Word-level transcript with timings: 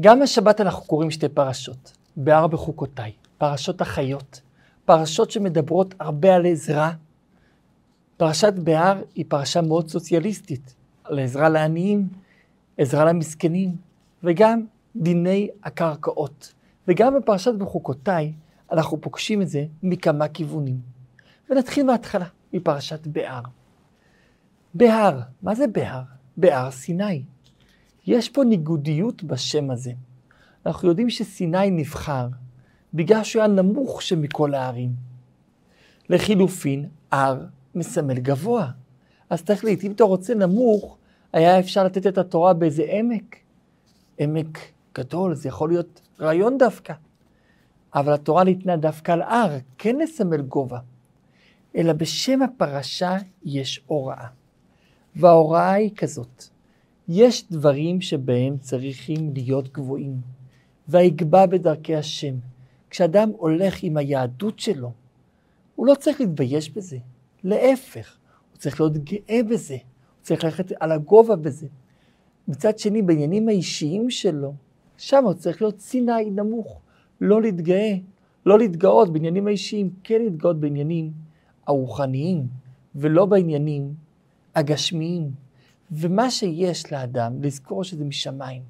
גם 0.00 0.22
השבת 0.22 0.60
אנחנו 0.60 0.84
קוראים 0.84 1.10
שתי 1.10 1.28
פרשות, 1.28 1.96
בהר 2.16 2.46
בחוקותיי, 2.46 3.12
פרשות 3.38 3.80
החיות, 3.80 4.40
פרשות 4.84 5.30
שמדברות 5.30 5.94
הרבה 6.00 6.34
על 6.34 6.46
עזרה. 6.46 6.92
פרשת 8.16 8.52
בהר 8.52 9.02
היא 9.14 9.24
פרשה 9.28 9.62
מאוד 9.62 9.88
סוציאליסטית, 9.88 10.74
על 11.04 11.18
עזרה 11.18 11.48
לעניים, 11.48 12.08
עזרה 12.78 13.04
למסכנים, 13.04 13.76
וגם 14.22 14.64
דיני 14.96 15.48
הקרקעות. 15.64 16.52
וגם 16.88 17.14
בפרשת 17.14 17.54
בחוקותיי 17.54 18.32
אנחנו 18.72 19.00
פוגשים 19.00 19.42
את 19.42 19.48
זה 19.48 19.64
מכמה 19.82 20.28
כיוונים. 20.28 20.80
ונתחיל 21.50 21.86
מההתחלה, 21.86 22.26
מפרשת 22.52 23.06
בהר. 23.06 23.42
בהר, 24.74 25.20
מה 25.42 25.54
זה 25.54 25.66
בהר? 25.66 26.02
בהר 26.36 26.70
סיני. 26.70 27.22
יש 28.06 28.28
פה 28.28 28.44
ניגודיות 28.44 29.22
בשם 29.22 29.70
הזה. 29.70 29.92
אנחנו 30.66 30.88
יודעים 30.88 31.10
שסיני 31.10 31.70
נבחר 31.70 32.28
בגלל 32.94 33.24
שהוא 33.24 33.42
היה 33.42 33.52
נמוך 33.52 34.02
שמכל 34.02 34.54
הערים. 34.54 34.90
לחילופין, 36.08 36.88
הר 37.10 37.44
מסמל 37.74 38.18
גבוה. 38.18 38.70
אז 39.30 39.42
תחליט, 39.42 39.84
אם 39.84 39.92
אתה 39.92 40.04
רוצה 40.04 40.34
נמוך, 40.34 40.96
היה 41.32 41.58
אפשר 41.58 41.84
לתת 41.84 42.06
את 42.06 42.18
התורה 42.18 42.52
באיזה 42.52 42.84
עמק. 42.88 43.36
עמק 44.18 44.58
גדול, 44.94 45.34
זה 45.34 45.48
יכול 45.48 45.68
להיות 45.68 46.00
רעיון 46.20 46.58
דווקא. 46.58 46.94
אבל 47.94 48.12
התורה 48.12 48.44
ניתנה 48.44 48.76
דווקא 48.76 49.12
על 49.12 49.22
הר, 49.22 49.58
כן 49.78 49.96
לסמל 49.96 50.42
גובה. 50.42 50.78
אלא 51.76 51.92
בשם 51.92 52.42
הפרשה 52.42 53.16
יש 53.44 53.80
הוראה. 53.86 54.26
וההוראה 55.16 55.72
היא 55.72 55.90
כזאת, 55.96 56.44
יש 57.08 57.44
דברים 57.50 58.00
שבהם 58.00 58.58
צריכים 58.58 59.32
להיות 59.34 59.72
גבוהים, 59.72 60.20
ויגבה 60.88 61.46
בדרכי 61.46 61.96
השם. 61.96 62.34
כשאדם 62.90 63.30
הולך 63.36 63.82
עם 63.82 63.96
היהדות 63.96 64.58
שלו, 64.58 64.92
הוא 65.74 65.86
לא 65.86 65.94
צריך 65.94 66.20
להתבייש 66.20 66.70
בזה, 66.70 66.98
להפך, 67.44 68.16
הוא 68.50 68.58
צריך 68.58 68.80
להיות 68.80 68.96
גאה 68.96 69.40
בזה, 69.50 69.74
הוא 69.74 70.22
צריך 70.22 70.44
ללכת 70.44 70.72
על 70.80 70.92
הגובה 70.92 71.36
בזה. 71.36 71.66
מצד 72.48 72.78
שני, 72.78 73.02
בעניינים 73.02 73.48
האישיים 73.48 74.10
שלו, 74.10 74.54
שם 74.98 75.24
הוא 75.24 75.34
צריך 75.34 75.62
להיות 75.62 75.80
סיני 75.80 76.30
נמוך, 76.30 76.80
לא 77.20 77.42
להתגאה, 77.42 77.94
לא 78.46 78.58
להתגאות 78.58 79.12
בעניינים 79.12 79.46
האישיים, 79.46 79.90
כן 80.04 80.22
להתגאות 80.22 80.60
בעניינים 80.60 81.12
הרוחניים, 81.66 82.46
ולא 82.94 83.26
בעניינים 83.26 83.94
הגשמיים. 84.54 85.43
ומה 85.92 86.30
שיש 86.30 86.92
לאדם, 86.92 87.42
לזכור 87.42 87.84
שזה 87.84 88.04
משמיים. 88.04 88.62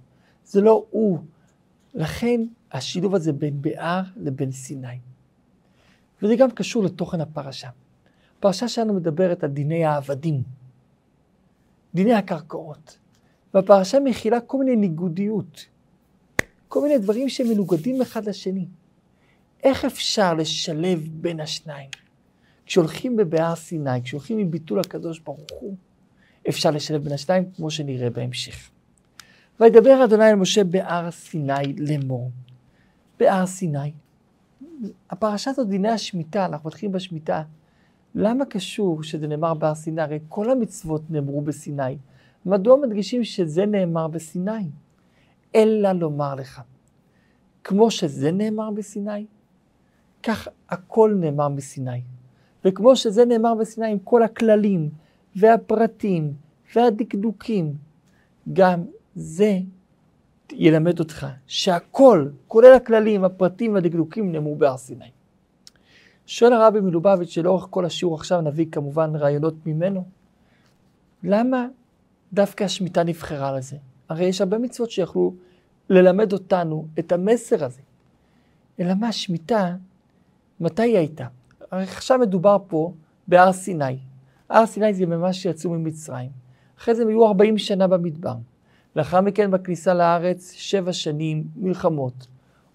זה 0.44 0.60
לא 0.60 0.84
הוא. 0.90 1.18
לכן 1.94 2.40
השילוב 2.72 3.14
הזה 3.14 3.32
בין 3.32 3.62
בהר 3.62 4.02
לבין 4.16 4.52
סיני. 4.52 4.98
וזה 6.22 6.36
גם 6.36 6.50
קשור 6.50 6.84
לתוכן 6.84 7.20
הפרשה. 7.20 7.68
הפרשה 8.38 8.68
שלנו 8.68 8.94
מדברת 8.94 9.44
על 9.44 9.50
דיני 9.50 9.84
העבדים, 9.84 10.42
דיני 11.94 12.14
הקרקעות. 12.14 12.98
והפרשה 13.54 14.00
מכילה 14.00 14.40
כל 14.40 14.58
מיני 14.58 14.76
ניגודיות, 14.76 15.66
כל 16.68 16.82
מיני 16.82 16.98
דברים 16.98 17.28
שמנוגדים 17.28 18.02
אחד 18.02 18.24
לשני. 18.24 18.66
איך 19.62 19.84
אפשר 19.84 20.34
לשלב 20.34 21.08
בין 21.12 21.40
השניים? 21.40 21.90
כשהולכים 22.66 23.16
בבהר 23.16 23.54
סיני, 23.54 24.02
כשהולכים 24.02 24.38
עם 24.38 24.50
ביטול 24.50 24.80
הקדוש 24.80 25.18
ברוך 25.18 25.40
הוא, 25.60 25.76
אפשר 26.48 26.70
לשלב 26.70 27.04
בין 27.04 27.12
השניים, 27.12 27.44
כמו 27.56 27.70
שנראה 27.70 28.10
בהמשך. 28.10 28.70
וידבר 29.60 30.04
אדוני 30.04 30.30
אל 30.30 30.34
משה 30.34 30.64
בהר 30.64 31.10
סיני 31.10 31.72
לאמור. 31.78 32.30
בהר 33.20 33.46
סיני. 33.46 33.92
הפרשה 35.10 35.50
הזאת 35.50 35.68
דיני 35.68 35.88
השמיטה, 35.88 36.44
אנחנו 36.44 36.68
מתחילים 36.68 36.92
בשמיטה. 36.92 37.42
למה 38.14 38.44
קשור 38.44 39.02
שזה 39.02 39.26
נאמר 39.26 39.54
בהר 39.54 39.74
סיני? 39.74 40.02
הרי 40.02 40.18
כל 40.28 40.50
המצוות 40.50 41.10
נאמרו 41.10 41.40
בסיני. 41.40 41.96
מדוע 42.46 42.76
מדגישים 42.76 43.24
שזה 43.24 43.66
נאמר 43.66 44.08
בסיני? 44.08 44.70
אלא 45.54 45.92
לומר 45.92 46.34
לך, 46.34 46.62
כמו 47.64 47.90
שזה 47.90 48.32
נאמר 48.32 48.70
בסיני, 48.70 49.26
כך 50.22 50.48
הכל 50.68 51.14
נאמר 51.20 51.48
בסיני. 51.48 52.00
וכמו 52.64 52.96
שזה 52.96 53.24
נאמר 53.24 53.54
בסיני 53.54 53.90
עם 53.90 53.98
כל 53.98 54.22
הכללים 54.22 54.90
והפרטים 55.36 56.32
והדקדוקים, 56.74 57.74
גם 58.52 58.84
זה 59.14 59.58
ילמד 60.52 60.98
אותך 60.98 61.26
שהכל, 61.46 62.28
כולל 62.48 62.72
הכללים, 62.72 63.24
הפרטים 63.24 63.74
והדקדוקים, 63.74 64.32
נאמרו 64.32 64.56
בהר 64.56 64.76
סיני. 64.76 65.10
שואל 66.26 66.52
הרבי 66.52 66.80
מלובביץ' 66.80 67.28
שלאורך 67.28 67.66
כל 67.70 67.84
השיעור 67.84 68.14
עכשיו 68.14 68.40
נביא 68.40 68.66
כמובן 68.72 69.16
רעיונות 69.16 69.54
ממנו. 69.66 70.04
למה 71.22 71.66
דווקא 72.32 72.64
השמיטה 72.64 73.04
נבחרה 73.04 73.56
לזה? 73.56 73.76
הרי 74.08 74.24
יש 74.24 74.40
הרבה 74.40 74.58
מצוות 74.58 74.90
שיכלו 74.90 75.34
ללמד 75.90 76.32
אותנו 76.32 76.86
את 76.98 77.12
המסר 77.12 77.64
הזה. 77.64 77.80
אלא 78.80 78.94
מה, 78.94 79.12
שמיטה, 79.12 79.76
מתי 80.60 80.82
היא 80.82 80.98
הייתה? 80.98 81.26
הרי 81.70 81.82
עכשיו 81.82 82.18
מדובר 82.18 82.56
פה 82.68 82.92
בהר 83.28 83.52
סיני. 83.52 83.98
הר 84.50 84.66
סיני 84.66 84.94
זה 84.94 85.06
ממש 85.06 85.42
שיצאו 85.42 85.70
ממצרים. 85.70 86.30
אחרי 86.78 86.94
זה 86.94 87.02
הם 87.02 87.08
היו 87.08 87.26
40 87.26 87.58
שנה 87.58 87.86
במדבר. 87.86 88.34
לאחר 88.96 89.20
מכן 89.20 89.50
בכניסה 89.50 89.94
לארץ, 89.94 90.52
שבע 90.52 90.92
שנים 90.92 91.44
מלחמות. 91.56 92.26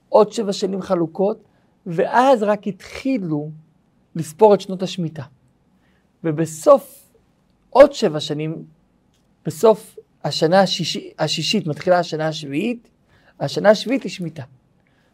עוד 0.10 0.32
שבע 0.32 0.54
שנים 0.54 0.82
חלוקות, 0.82 1.44
ואז 1.86 2.44
רק 2.44 2.68
התחילו 2.68 3.52
לספור 4.16 4.54
את 4.54 4.62
שנות 4.62 4.84
השמיטה. 4.84 5.24
ובסוף 6.24 7.12
עוד 7.70 7.94
שבע 7.94 8.20
שנים, 8.20 8.64
בסוף 9.46 9.98
השנה 10.24 10.62
השישית, 10.62 11.14
השישית 11.20 11.68
מתחילה 11.68 12.00
השנה 12.00 12.28
השביעית, 12.28 12.90
השנה 13.40 13.70
השביעית 13.70 14.04
היא 14.04 14.12
שמיטה. 14.12 14.44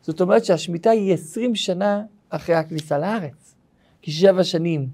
זאת 0.02 0.22
אומרת 0.22 0.46
שהשמיטה 0.46 0.90
היא 0.90 1.14
20 1.14 1.56
שנה 1.56 2.04
אחרי 2.30 2.56
הכניסה 2.56 2.98
לארץ. 2.98 3.56
כי 4.02 4.12
שבע 4.12 4.44
שנים 4.44 4.90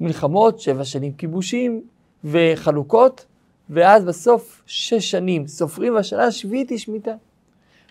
מלחמות, 0.00 0.60
שבע 0.60 0.84
שנים 0.84 1.12
כיבושים 1.12 1.82
וחלוקות, 2.24 3.26
ואז 3.70 4.04
בסוף 4.04 4.62
שש 4.66 5.10
שנים 5.10 5.46
סופרים 5.46 5.94
והשנה 5.94 6.24
השביעית 6.24 6.70
היא 6.70 6.78
שמיטה. 6.78 7.14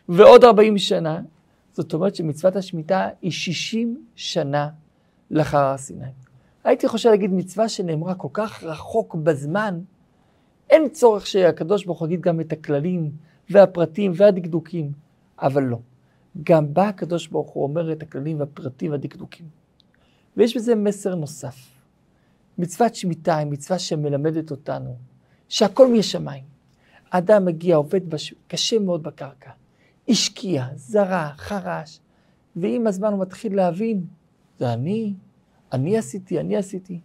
ועוד 0.09 0.43
40 0.43 0.77
שנה, 0.77 1.21
זאת 1.73 1.93
אומרת 1.93 2.15
שמצוות 2.15 2.55
השמיטה 2.55 3.07
היא 3.21 3.31
60 3.31 4.05
שנה 4.15 4.69
לאחר 5.31 5.57
הר 5.57 5.77
סיני. 5.77 6.05
הייתי 6.63 6.87
חושב 6.87 7.09
להגיד 7.09 7.33
מצווה 7.33 7.69
שנאמרה 7.69 8.15
כל 8.15 8.27
כך 8.33 8.63
רחוק 8.63 9.15
בזמן, 9.15 9.79
אין 10.69 10.89
צורך 10.89 11.27
שהקדוש 11.27 11.85
ברוך 11.85 11.99
הוא 11.99 12.07
יגיד 12.07 12.21
גם 12.21 12.39
את 12.39 12.51
הכללים 12.51 13.11
והפרטים 13.49 14.11
והדקדוקים, 14.15 14.91
אבל 15.39 15.63
לא. 15.63 15.77
גם 16.43 16.73
בה 16.73 16.87
הקדוש 16.87 17.27
ברוך 17.27 17.49
הוא 17.49 17.63
אומר 17.63 17.91
את 17.91 18.03
הכללים 18.03 18.39
והפרטים 18.39 18.91
והדקדוקים. 18.91 19.45
ויש 20.37 20.57
בזה 20.57 20.75
מסר 20.75 21.15
נוסף. 21.15 21.78
מצוות 22.59 22.95
שמיטה 22.95 23.37
היא 23.37 23.47
מצווה 23.47 23.79
שמלמדת 23.79 24.51
אותנו 24.51 24.95
שהכל 25.49 25.93
משמיים. 25.93 26.43
האדם 27.11 27.45
מגיע, 27.45 27.75
עובד 27.75 28.09
בש... 28.09 28.33
קשה 28.47 28.79
מאוד 28.79 29.03
בקרקע, 29.03 29.51
השקיע, 30.09 30.65
זרע, 30.75 31.29
חרש, 31.37 31.99
ועם 32.55 32.87
הזמן 32.87 33.11
הוא 33.13 33.21
מתחיל 33.21 33.55
להבין, 33.55 34.03
זה 34.57 34.73
אני, 34.73 35.13
אני 35.73 35.97
עשיתי, 35.97 36.39
אני 36.39 36.57
עשיתי. 36.57 36.99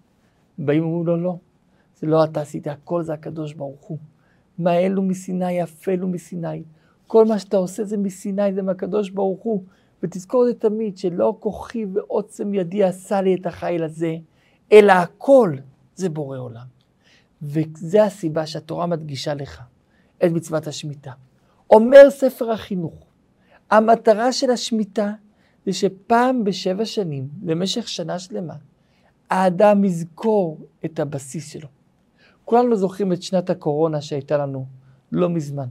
באים 0.59 0.83
ואומרים 0.83 1.07
לו, 1.07 1.17
לא, 1.17 1.37
זה 1.97 2.07
לא 2.07 2.25
אתה 2.25 2.41
עשית, 2.41 2.67
הכל 2.67 3.03
זה 3.03 3.15
הקדוש 3.15 3.53
ברוך 3.53 3.85
הוא. 3.85 3.99
מה 4.59 4.79
אלו 4.79 5.03
מסיני, 5.03 5.63
אפלו 5.63 6.09
מסיני. 6.09 6.63
כל 7.07 7.25
מה 7.25 7.39
שאתה 7.39 7.57
עושה 7.57 7.85
זה 7.85 7.97
מסיני, 7.97 8.55
זה 8.55 8.63
מהקדוש 8.63 9.11
ברוך 9.11 9.43
הוא. 9.43 9.63
ותזכור 10.03 10.49
את 10.49 10.49
זה 10.49 10.61
תמיד, 10.61 10.99
שלא 10.99 11.37
כוחי 11.41 11.85
ועוצם 11.93 12.55
ידי 12.55 12.85
עשה 12.85 13.21
לי 13.21 13.35
את 13.35 13.47
החיל 13.47 13.85
הזה, 13.85 14.17
אלא 14.73 14.93
הכל 14.93 15.57
זה 15.95 16.09
בורא 16.09 16.39
עולם. 16.39 16.67
וזה 17.43 18.05
הסיבה 18.05 18.47
שהתורה 18.47 18.87
מדגישה 18.87 19.35
לך 19.35 19.63
את 20.25 20.31
מצוות 20.33 20.67
השמיטה. 20.67 21.13
אומר 21.71 22.11
ספר 22.11 22.51
החינוך, 22.51 23.07
המטרה 23.71 24.33
של 24.33 24.51
השמיטה 24.51 25.13
זה 25.67 25.73
שפעם 25.73 26.45
בשבע 26.45 26.85
שנים, 26.85 27.29
למשך 27.43 27.89
שנה 27.89 28.19
שלמה, 28.19 28.55
האדם 29.31 29.85
יזכור 29.85 30.67
את 30.85 31.01
הבסיס 31.01 31.53
שלו. 31.53 31.69
כולנו 32.45 32.77
זוכרים 32.77 33.13
את 33.13 33.23
שנת 33.23 33.51
הקורונה 33.51 34.01
שהייתה 34.01 34.37
לנו 34.37 34.67
לא 35.13 35.29
מזמן. 35.29 35.69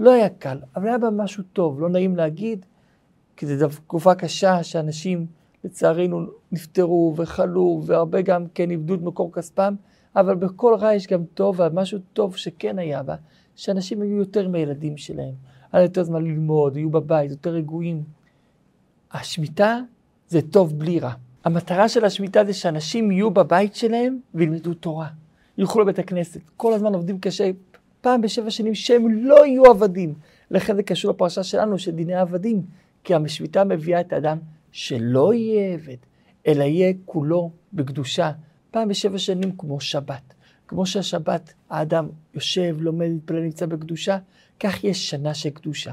לא 0.00 0.12
היה 0.12 0.28
קל, 0.28 0.58
אבל 0.76 0.88
היה 0.88 0.98
בה 0.98 1.10
משהו 1.10 1.42
טוב, 1.52 1.80
לא 1.80 1.88
נעים 1.88 2.16
להגיד, 2.16 2.66
כי 3.36 3.46
זו 3.46 3.68
תקופה 3.68 4.14
קשה 4.14 4.62
שאנשים 4.62 5.26
לצערנו 5.64 6.26
נפטרו 6.52 7.14
וחלו, 7.16 7.82
והרבה 7.86 8.22
גם 8.22 8.44
כן 8.54 8.70
איבדו 8.70 8.94
את 8.94 9.00
מקור 9.00 9.32
כספם, 9.32 9.74
אבל 10.16 10.34
בכל 10.34 10.74
רע 10.80 10.94
יש 10.94 11.06
גם 11.06 11.24
טוב, 11.34 11.60
ומשהו 11.60 11.98
טוב 12.12 12.36
שכן 12.36 12.78
היה 12.78 13.02
בה, 13.02 13.14
שאנשים 13.56 14.02
היו 14.02 14.16
יותר 14.16 14.48
מהילדים 14.48 14.96
שלהם. 14.96 15.34
היה 15.72 15.82
יותר 15.82 16.02
זמן 16.02 16.24
ללמוד, 16.24 16.76
יהיו 16.76 16.90
בבית, 16.90 17.30
יותר 17.30 17.50
רגועים. 17.50 18.02
השמיטה 19.12 19.80
זה 20.28 20.42
טוב 20.42 20.78
בלי 20.78 21.00
רע. 21.00 21.12
המטרה 21.44 21.88
של 21.88 22.04
השמיטה 22.04 22.44
זה 22.44 22.52
שאנשים 22.52 23.10
יהיו 23.10 23.30
בבית 23.30 23.74
שלהם 23.74 24.18
וילמדו 24.34 24.74
תורה. 24.74 25.08
ילכו 25.58 25.80
לבית 25.80 25.98
הכנסת. 25.98 26.40
כל 26.56 26.72
הזמן 26.72 26.94
עובדים 26.94 27.18
קשה, 27.18 27.50
פעם 28.00 28.20
בשבע 28.20 28.50
שנים 28.50 28.74
שהם 28.74 29.08
לא 29.08 29.46
יהיו 29.46 29.64
עבדים. 29.66 30.14
לכן 30.50 30.76
זה 30.76 30.82
קשור 30.82 31.10
לפרשה 31.10 31.42
שלנו 31.42 31.78
של 31.78 31.90
דיני 31.90 32.14
עבדים. 32.14 32.62
כי 33.04 33.14
השמיטה 33.14 33.64
מביאה 33.64 34.00
את 34.00 34.12
האדם 34.12 34.38
שלא 34.74 35.34
יהיה 35.34 35.74
עבד, 35.74 35.96
אלא 36.46 36.64
יהיה 36.64 36.92
כולו 37.04 37.50
בקדושה. 37.72 38.32
פעם 38.70 38.88
בשבע 38.88 39.18
שנים 39.18 39.56
כמו 39.56 39.80
שבת. 39.80 40.34
כמו 40.68 40.86
שהשבת 40.86 41.52
האדם 41.70 42.08
יושב, 42.34 42.76
לומד, 42.80 43.06
מתפלל, 43.08 43.40
נמצא 43.40 43.66
בקדושה, 43.66 44.18
כך 44.60 44.84
יש 44.84 45.10
שנה 45.10 45.34
של 45.34 45.50
קדושה. 45.50 45.92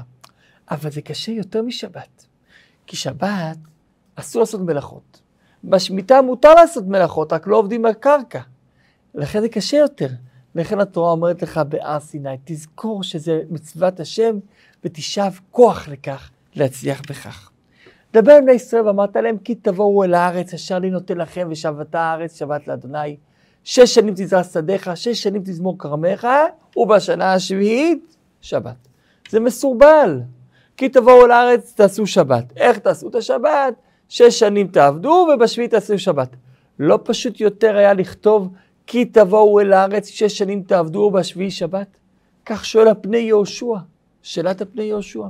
אבל 0.70 0.90
זה 0.90 1.02
קשה 1.02 1.32
יותר 1.32 1.62
משבת. 1.62 2.26
כי 2.86 2.96
שבת 2.96 3.56
אסור 4.14 4.40
לעשות 4.40 4.60
מלאכות. 4.60 5.22
בשמיטה 5.64 6.22
מותר 6.22 6.54
לעשות 6.54 6.86
מלאכות, 6.86 7.32
רק 7.32 7.46
לא 7.46 7.56
עובדים 7.56 7.86
על 7.86 7.92
קרקע. 7.92 8.40
לכן 9.14 9.40
זה 9.40 9.48
קשה 9.48 9.76
יותר. 9.76 10.08
לכן 10.54 10.80
התורה 10.80 11.12
אומרת 11.12 11.42
לך 11.42 11.60
בהר 11.68 12.00
סיני, 12.00 12.36
תזכור 12.44 13.02
שזה 13.02 13.40
מצוות 13.50 14.00
השם 14.00 14.38
ותשאב 14.84 15.40
כוח 15.50 15.88
לכך 15.88 16.30
להצליח 16.54 17.02
בכך. 17.08 17.51
דבר 18.12 18.32
עם 18.32 18.44
בני 18.44 18.52
ישראל 18.52 18.86
ואמרת 18.86 19.16
להם 19.16 19.38
כי 19.38 19.54
תבואו 19.54 20.04
אל 20.04 20.14
הארץ 20.14 20.54
אשר 20.54 20.78
לי 20.78 20.90
נותן 20.90 21.18
לכם 21.18 21.48
ושבת 21.50 21.94
הארץ 21.94 22.38
שבת 22.38 22.68
לאדוני. 22.68 23.16
שש 23.64 23.94
שנים 23.94 24.14
תזרע 24.16 24.44
שדיך, 24.44 24.90
שש 24.94 25.22
שנים 25.22 25.42
תזמור 25.42 25.78
כרמך 25.78 26.28
ובשנה 26.76 27.34
השביעית 27.34 28.16
שבת. 28.40 28.88
זה 29.30 29.40
מסורבל. 29.40 30.20
כי 30.76 30.88
תבואו 30.88 31.24
אל 31.24 31.30
הארץ 31.30 31.74
תעשו 31.76 32.06
שבת. 32.06 32.52
איך 32.56 32.78
תעשו 32.78 33.08
את 33.08 33.14
השבת? 33.14 33.74
שש 34.08 34.38
שנים 34.38 34.66
תעבדו 34.66 35.28
ובשביעית 35.34 35.70
תעשו 35.70 35.98
שבת. 35.98 36.36
לא 36.78 36.98
פשוט 37.04 37.40
יותר 37.40 37.76
היה 37.76 37.94
לכתוב 37.94 38.48
כי 38.86 39.04
תבואו 39.04 39.60
אל 39.60 39.72
הארץ 39.72 40.06
שש 40.06 40.38
שנים 40.38 40.62
תעבדו 40.62 40.98
ובשביעי 40.98 41.50
שבת? 41.50 41.96
כך 42.46 42.64
שואל 42.64 42.88
הפני 42.88 43.18
יהושע, 43.18 43.76
שאלת 44.22 44.60
הפני 44.60 44.82
יהושע. 44.82 45.26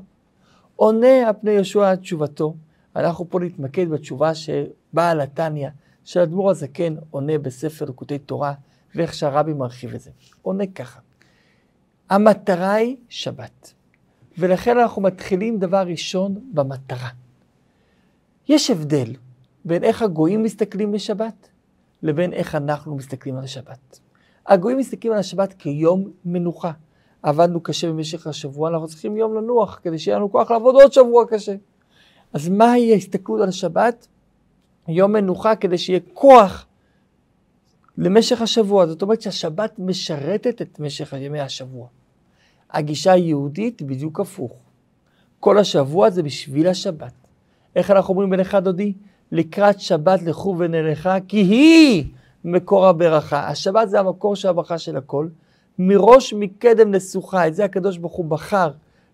עונה 0.77 1.29
הפני 1.29 1.51
יהושע 1.51 1.93
את 1.93 2.01
תשובתו. 2.01 2.55
אנחנו 2.97 3.31
פה 3.31 3.41
נתמקד 3.41 3.89
בתשובה 3.89 4.33
שבעל 4.35 5.21
התניא, 5.21 5.69
של 6.05 6.21
אדמו"ר 6.21 6.51
הזקן, 6.51 6.95
עונה 7.11 7.39
בספר 7.39 7.85
לקוטי 7.85 8.19
תורה, 8.19 8.55
ואיך 8.95 9.15
שהרבי 9.15 9.53
מרחיב 9.53 9.95
את 9.95 10.01
זה. 10.01 10.11
עונה 10.43 10.67
ככה. 10.67 11.01
המטרה 12.11 12.73
היא 12.73 12.97
שבת. 13.09 13.73
ולכן 14.39 14.79
אנחנו 14.79 15.03
מתחילים 15.03 15.59
דבר 15.59 15.83
ראשון 15.87 16.41
במטרה. 16.53 17.09
יש 18.49 18.71
הבדל 18.71 19.15
בין 19.65 19.85
איך 19.85 20.03
הגויים 20.03 20.43
מסתכלים 20.43 20.95
לשבת 20.95 21.49
לבין 22.03 22.33
איך 22.33 22.55
אנחנו 22.55 22.97
מסתכלים 22.97 23.37
על 23.37 23.45
השבת. 23.45 24.01
הגויים 24.47 24.79
מסתכלים 24.79 25.13
על 25.13 25.19
השבת 25.19 25.53
כיום 25.53 26.11
מנוחה. 26.25 26.73
עבדנו 27.23 27.61
קשה 27.61 27.89
במשך 27.89 28.27
השבוע, 28.27 28.71
אנחנו 28.71 28.87
צריכים 28.87 29.17
יום 29.17 29.35
לנוח 29.35 29.81
כדי 29.83 29.99
שיהיה 29.99 30.17
לנו 30.17 30.33
כוח 30.33 30.51
לעבוד 30.51 30.75
עוד 30.75 30.93
שבוע 30.93 31.25
קשה. 31.31 31.55
אז 32.33 32.49
מהי 32.49 32.93
ההסתכלות 32.93 33.41
על 33.41 33.49
השבת? 33.49 34.07
יום 34.89 35.13
מנוחה 35.13 35.57
כדי 35.57 35.79
שיהיה 35.79 36.01
כוח 36.15 36.67
למשך 37.99 38.43
השבוע. 38.43 38.87
זאת 38.87 39.03
אומרת 39.03 39.23
שהשבת 39.23 39.79
משרתת 39.79 40.63
את 40.63 40.81
משך 40.81 41.13
ימי 41.19 41.41
השבוע. 41.41 41.87
הגישה 42.71 43.13
היהודית 43.13 43.83
בדיוק 43.83 44.21
הפוך. 44.21 44.53
כל 45.41 45.59
השבוע 45.59 46.11
זה 46.11 46.23
בשביל 46.23 46.69
השבת. 46.69 47.13
איך 47.77 47.91
אנחנו 47.91 48.15
אומרים 48.15 48.31
בנך 48.31 48.55
דודי? 48.55 48.93
לקראת 49.33 49.81
שבת 49.81 50.23
לכו 50.23 50.57
ונלכה, 50.59 51.17
כי 51.29 51.37
היא 51.37 52.05
מקור 52.45 52.87
הברכה. 52.87 53.49
השבת 53.49 53.89
זה 53.89 54.01
המקור 54.01 54.37
של 54.37 54.49
הברכה 54.49 54.79
של 54.79 54.97
הכל. 54.97 55.29
מראש 55.79 56.35
מקדם 56.35 56.95
לשוחה, 56.95 57.49
את 57.49 57.55
זה 57.55 57.65
הקדוש 57.65 57.99
ברוך 57.99 58.13
הוא 58.13 58.25
בחר 58.25 58.71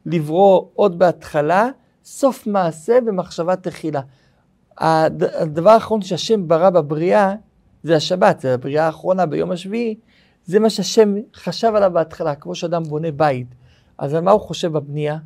לברוא 0.06 0.66
עוד 0.74 0.98
בהתחלה, 0.98 1.68
סוף 2.08 2.46
מעשה 2.46 3.00
במחשבה 3.00 3.56
תחילה. 3.56 4.00
הדבר 4.78 5.70
האחרון 5.70 6.02
שהשם 6.02 6.48
ברא 6.48 6.70
בבריאה 6.70 7.34
זה 7.82 7.96
השבת, 7.96 8.40
זה 8.40 8.54
הבריאה 8.54 8.86
האחרונה 8.86 9.26
ביום 9.26 9.50
השביעי, 9.50 9.94
זה 10.44 10.58
מה 10.58 10.70
שהשם 10.70 11.14
חשב 11.34 11.72
עליו 11.74 11.90
בהתחלה, 11.94 12.34
כמו 12.34 12.54
שאדם 12.54 12.82
בונה 12.82 13.10
בית. 13.10 13.46
אז 13.98 14.14
על 14.14 14.20
מה 14.20 14.30
הוא 14.30 14.40
חושב 14.40 14.72
בבנייה? 14.72 15.18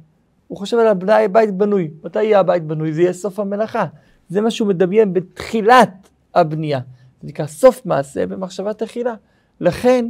הוא 0.49 0.59
חושב 0.59 0.79
על 0.79 0.87
הבנייה, 0.87 1.29
בית 1.29 1.55
בנוי. 1.55 1.91
מתי 2.05 2.23
יהיה 2.23 2.41
הבית 2.41 2.65
בנוי? 2.65 2.93
זה 2.93 3.03
יהיה 3.03 3.13
סוף 3.13 3.39
המלאכה. 3.39 3.87
זה 4.29 4.41
מה 4.41 4.51
שהוא 4.51 4.69
מדמיין 4.69 5.13
בתחילת 5.13 6.09
הבנייה. 6.35 6.81
זה 7.21 7.29
נקרא 7.29 7.47
סוף 7.47 7.87
מעשה 7.87 8.27
במחשבה 8.27 8.73
תחילה. 8.73 9.15
לכן, 9.61 10.07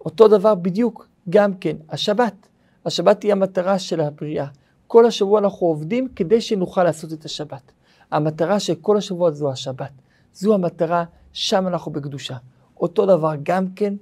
אותו 0.00 0.28
דבר 0.28 0.54
בדיוק, 0.54 1.08
גם 1.30 1.54
כן, 1.54 1.76
השבת. 1.90 2.48
השבת 2.86 3.22
היא 3.22 3.32
המטרה 3.32 3.78
של 3.78 4.00
הבריאה. 4.00 4.46
כל 4.86 5.06
השבוע 5.06 5.38
אנחנו 5.40 5.66
עובדים 5.66 6.08
כדי 6.16 6.40
שנוכל 6.40 6.84
לעשות 6.84 7.12
את 7.12 7.24
השבת. 7.24 7.72
המטרה 8.10 8.60
של 8.60 8.74
כל 8.74 8.96
השבוע 8.96 9.30
זו 9.30 9.50
השבת. 9.52 9.90
זו 10.34 10.54
המטרה, 10.54 11.04
שם 11.32 11.66
אנחנו 11.66 11.92
בקדושה. 11.92 12.36
אותו 12.80 13.06
דבר 13.06 13.32
גם 13.42 13.68
כן 13.68 13.94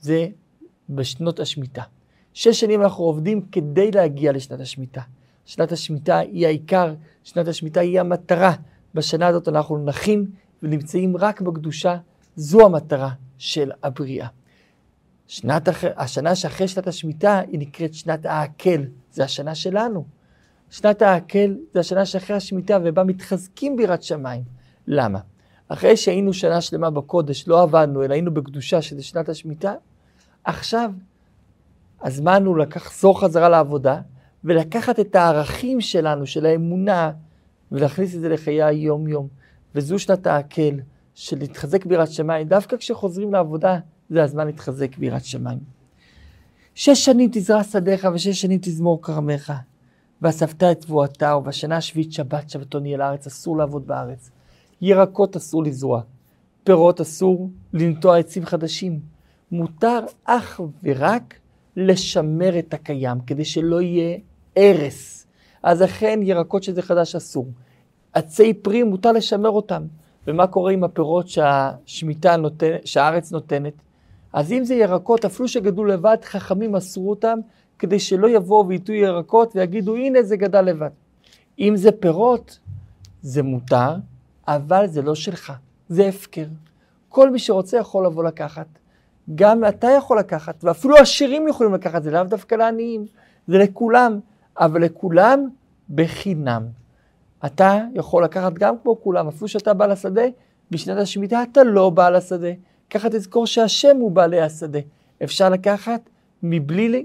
זה 0.00 0.26
בשנות 0.88 1.40
השמיטה. 1.40 1.82
שש 2.34 2.60
שנים 2.60 2.82
אנחנו 2.82 3.04
עובדים 3.04 3.42
כדי 3.52 3.90
להגיע 3.90 4.32
לשנת 4.32 4.60
השמיטה. 4.60 5.00
שנת 5.44 5.72
השמיטה 5.72 6.18
היא 6.18 6.46
העיקר, 6.46 6.94
שנת 7.24 7.48
השמיטה 7.48 7.80
היא 7.80 8.00
המטרה. 8.00 8.52
בשנה 8.94 9.26
הזאת 9.26 9.48
אנחנו 9.48 9.84
נחים 9.84 10.30
ונמצאים 10.62 11.16
רק 11.16 11.40
בקדושה, 11.40 11.96
זו 12.36 12.66
המטרה 12.66 13.10
של 13.38 13.70
הבריאה. 13.82 14.28
שנת 15.26 15.68
השנה 15.96 16.34
שאחרי 16.34 16.68
שנת 16.68 16.86
השמיטה 16.86 17.38
היא 17.38 17.58
נקראת 17.58 17.94
שנת 17.94 18.26
העקל, 18.26 18.84
זה 19.12 19.24
השנה 19.24 19.54
שלנו. 19.54 20.04
שנת 20.72 21.02
העקל 21.02 21.56
זה 21.74 21.80
השנה 21.80 22.06
שאחרי 22.06 22.36
השמיטה 22.36 22.78
ובה 22.84 23.04
מתחזקים 23.04 23.76
בירת 23.76 24.02
שמיים. 24.02 24.42
למה? 24.86 25.18
אחרי 25.68 25.96
שהיינו 25.96 26.32
שנה 26.32 26.60
שלמה 26.60 26.90
בקודש, 26.90 27.48
לא 27.48 27.62
עבדנו, 27.62 28.04
אלא 28.04 28.12
היינו 28.12 28.34
בקדושה, 28.34 28.82
שזה 28.82 29.02
שנת 29.02 29.28
השמיטה, 29.28 29.74
עכשיו 30.44 30.90
הזמן 32.02 32.44
הוא 32.44 32.58
לחזור 32.58 33.20
חזרה 33.20 33.48
לעבודה 33.48 34.00
ולקחת 34.44 35.00
את 35.00 35.14
הערכים 35.14 35.80
שלנו, 35.80 36.26
של 36.26 36.46
האמונה, 36.46 37.12
ולהכניס 37.72 38.14
את 38.14 38.20
זה 38.20 38.28
לחיי 38.28 38.62
היום-יום. 38.62 39.28
וזו 39.74 39.98
שנת 39.98 40.26
העקל, 40.26 40.80
של 41.14 41.38
להתחזק 41.38 41.86
בירת 41.86 42.10
שמיים. 42.12 42.48
דווקא 42.48 42.76
כשחוזרים 42.76 43.32
לעבודה, 43.32 43.78
זה 44.10 44.22
הזמן 44.22 44.46
להתחזק 44.46 44.98
בירת 44.98 45.24
שמיים. 45.24 45.58
שש 46.74 47.04
שנים 47.04 47.30
תזרע 47.32 47.64
שדיך 47.64 48.08
ושש 48.14 48.40
שנים 48.40 48.58
תזמור 48.62 49.02
כרמך. 49.02 49.52
ואספת 50.22 50.62
את 50.62 50.80
תבואתה, 50.80 51.36
ובשנה 51.36 51.76
השביעית 51.76 52.12
שבת 52.12 52.50
שבתון 52.50 52.86
יהיה 52.86 52.98
לארץ, 52.98 53.26
אסור 53.26 53.56
לעבוד 53.56 53.86
בארץ. 53.86 54.30
ירקות 54.82 55.36
אסור 55.36 55.62
לזרוע, 55.62 56.02
פירות 56.64 57.00
אסור 57.00 57.50
לנטוע 57.72 58.18
עצים 58.18 58.46
חדשים. 58.46 59.00
מותר 59.52 59.98
אך 60.24 60.60
ורק 60.82 61.34
לשמר 61.76 62.58
את 62.58 62.74
הקיים, 62.74 63.20
כדי 63.20 63.44
שלא 63.44 63.80
יהיה 63.80 64.18
הרס. 64.56 65.26
אז 65.62 65.82
אכן 65.82 66.20
ירקות 66.22 66.62
שזה 66.62 66.82
חדש 66.82 67.14
אסור. 67.14 67.48
עצי 68.12 68.54
פרי 68.54 68.82
מותר 68.82 69.12
לשמר 69.12 69.50
אותם. 69.50 69.82
ומה 70.26 70.46
קורה 70.46 70.72
עם 70.72 70.84
הפירות 70.84 71.28
שהשמיטה 71.28 72.36
נותנת, 72.36 72.86
שהארץ 72.86 73.32
נותנת? 73.32 73.74
אז 74.32 74.52
אם 74.52 74.64
זה 74.64 74.74
ירקות, 74.74 75.24
אפילו 75.24 75.48
שגדלו 75.48 75.84
לבד, 75.84 76.16
חכמים 76.24 76.76
אסרו 76.76 77.10
אותם, 77.10 77.38
כדי 77.82 77.98
שלא 77.98 78.28
יבואו 78.28 78.68
וייטו 78.68 78.92
ירקות 78.92 79.56
ויגידו, 79.56 79.96
הנה 79.96 80.22
זה 80.22 80.36
גדל 80.36 80.60
לבד. 80.60 80.90
אם 81.58 81.76
זה 81.76 81.92
פירות, 81.92 82.58
זה 83.22 83.42
מותר, 83.42 83.94
אבל 84.48 84.86
זה 84.86 85.02
לא 85.02 85.14
שלך, 85.14 85.52
זה 85.88 86.06
הפקר. 86.06 86.46
כל 87.08 87.30
מי 87.30 87.38
שרוצה 87.38 87.76
יכול 87.76 88.06
לבוא 88.06 88.24
לקחת. 88.24 88.66
גם 89.34 89.64
אתה 89.68 89.88
יכול 89.90 90.18
לקחת, 90.18 90.64
ואפילו 90.64 90.96
עשירים 90.96 91.48
יכולים 91.48 91.74
לקחת, 91.74 92.02
זה 92.02 92.10
לאו 92.10 92.24
דווקא 92.24 92.54
לעניים, 92.54 93.06
זה 93.48 93.58
לכולם, 93.58 94.20
אבל 94.58 94.84
לכולם 94.84 95.48
בחינם. 95.94 96.66
אתה 97.46 97.80
יכול 97.94 98.24
לקחת 98.24 98.52
גם 98.52 98.74
כמו 98.82 99.00
כולם, 99.02 99.28
אפילו 99.28 99.48
שאתה 99.48 99.74
בעל 99.74 99.90
השדה, 99.90 100.24
בשנת 100.70 100.98
השמיטה 100.98 101.42
אתה 101.42 101.64
לא 101.64 101.90
בעל 101.90 102.16
השדה. 102.16 102.52
ככה 102.90 103.10
תזכור 103.10 103.46
שהשם 103.46 103.96
הוא 103.96 104.10
בעלי 104.10 104.40
השדה. 104.40 104.80
אפשר 105.24 105.48
לקחת 105.48 106.00
מבלי 106.42 107.04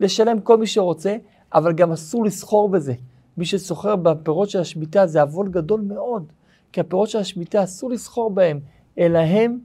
לשלם 0.00 0.40
כל 0.40 0.58
מי 0.58 0.66
שרוצה, 0.66 1.16
אבל 1.54 1.72
גם 1.72 1.92
אסור 1.92 2.24
לסחור 2.24 2.68
בזה. 2.68 2.94
מי 3.36 3.44
שסוחר 3.44 3.96
בפירות 3.96 4.50
של 4.50 4.60
השמיטה 4.60 5.06
זה 5.06 5.22
עוון 5.22 5.50
גדול 5.50 5.80
מאוד, 5.80 6.32
כי 6.72 6.80
הפירות 6.80 7.08
של 7.08 7.18
השמיטה 7.18 7.64
אסור 7.64 7.90
לסחור 7.90 8.30
בהם, 8.30 8.60
אלא 8.98 9.18
הם 9.18 9.58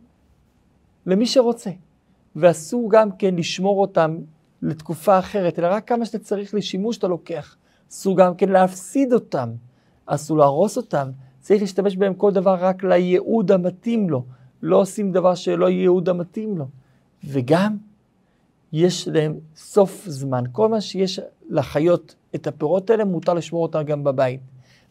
למי 1.05 1.25
שרוצה. 1.25 1.69
ואסור 2.35 2.91
גם 2.91 3.11
כן 3.11 3.35
לשמור 3.35 3.81
אותם 3.81 4.17
לתקופה 4.61 5.19
אחרת, 5.19 5.59
אלא 5.59 5.67
רק 5.71 5.87
כמה 5.87 6.05
שאתה 6.05 6.19
צריך 6.19 6.53
לשימוש 6.53 6.97
אתה 6.97 7.07
לוקח. 7.07 7.55
אסור 7.91 8.17
גם 8.17 8.35
כן 8.35 8.49
להפסיד 8.49 9.13
אותם, 9.13 9.49
אסור 10.05 10.37
להרוס 10.37 10.77
אותם, 10.77 11.09
צריך 11.39 11.61
להשתמש 11.61 11.97
בהם 11.97 12.13
כל 12.13 12.31
דבר 12.31 12.55
רק 12.59 12.83
לייעוד 12.83 13.51
המתאים 13.51 14.09
לו. 14.09 14.23
לא 14.61 14.77
עושים 14.81 15.11
דבר 15.11 15.35
שלא 15.35 15.69
ייעוד 15.69 16.09
המתאים 16.09 16.57
לו. 16.57 16.67
וגם 17.23 17.77
יש 18.73 19.07
להם 19.07 19.39
סוף 19.55 20.03
זמן. 20.07 20.43
כל 20.51 20.69
מה 20.69 20.81
שיש 20.81 21.19
לחיות 21.49 22.15
את 22.35 22.47
הפירות 22.47 22.89
האלה, 22.89 23.05
מותר 23.05 23.33
לשמור 23.33 23.63
אותם 23.63 23.83
גם 23.83 24.03
בבית. 24.03 24.39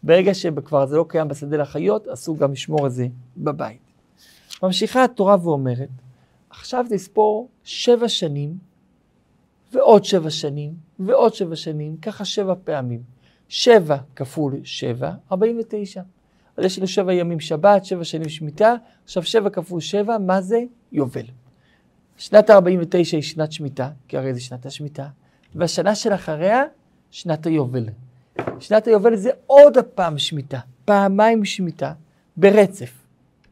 ברגע 0.03 0.35
שכבר 0.35 0.87
זה 0.87 0.97
לא 0.97 1.05
קיים 1.09 1.29
בשדה 1.29 1.57
לחיות, 1.57 2.09
אסור 2.09 2.37
גם 2.37 2.53
לשמור 2.53 2.87
את 2.87 2.93
זה 2.93 3.07
בבית. 3.37 3.81
ממשיכה 4.63 5.05
התורה 5.05 5.37
ואומרת, 5.43 5.89
עכשיו 6.51 6.85
תספור 6.91 7.49
שבע 7.65 8.09
שנים, 8.09 8.59
ועוד 9.73 10.05
שבע 10.05 10.31
שנים, 10.31 10.75
ועוד 10.99 11.35
שבע 11.35 11.57
שנים, 11.57 11.97
ככה 11.97 12.25
שבע 12.25 12.55
פעמים. 12.65 13.03
שבע 13.49 13.97
כפול 14.17 14.61
שבע, 14.65 15.13
ארבעים 15.33 15.59
ותשע. 15.61 16.03
אז 16.57 16.65
יש 16.65 16.79
לנו 16.79 16.87
שבע 16.87 17.13
ימים 17.13 17.41
שבת, 17.41 17.85
שבע 17.85 18.05
שנים 18.05 18.29
שמיטה, 18.29 18.75
עכשיו 19.05 19.23
שבע 19.23 19.51
כפול 19.51 19.81
שבע, 19.81 20.19
מה 20.19 20.41
זה? 20.41 20.63
יובל. 20.93 21.25
שנת 22.17 22.51
ה-49 22.51 22.97
היא 23.13 23.23
שנת 23.23 23.53
שמיטה, 23.53 23.91
כי 24.09 24.17
הרי 24.17 24.35
זה 24.35 24.41
שנת 24.41 24.67
השמיטה, 24.67 25.07
והשנה 25.55 25.95
שלאחריה, 25.95 26.63
שנת 27.11 27.47
היובל. 27.47 27.85
שנת 28.61 28.87
היובל 28.87 29.17
זה 29.17 29.31
עוד 29.47 29.79
הפעם 29.79 30.19
שמיטה, 30.19 30.59
פעמיים 30.85 31.45
שמיטה, 31.45 31.93
ברצף. 32.37 33.05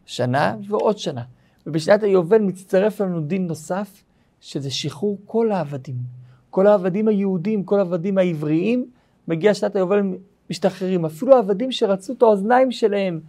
שנה 0.06 0.56
ועוד 0.68 0.98
שנה. 0.98 1.22
ובשנת 1.66 2.02
היובל 2.02 2.38
מצטרף 2.38 3.00
לנו 3.00 3.20
דין 3.20 3.46
נוסף, 3.46 4.02
שזה 4.40 4.70
שחרור 4.70 5.18
כל 5.26 5.52
העבדים. 5.52 5.94
כל 6.50 6.66
העבדים 6.66 7.08
היהודים, 7.08 7.64
כל 7.64 7.78
העבדים 7.78 8.18
העבריים, 8.18 8.86
מגיע 9.28 9.54
שנת 9.54 9.76
היובל 9.76 10.02
משתחררים. 10.50 11.04
אפילו 11.04 11.36
העבדים 11.36 11.72
שרצו 11.72 12.12
את 12.12 12.22
האוזניים 12.22 12.72
שלהם 12.72 13.20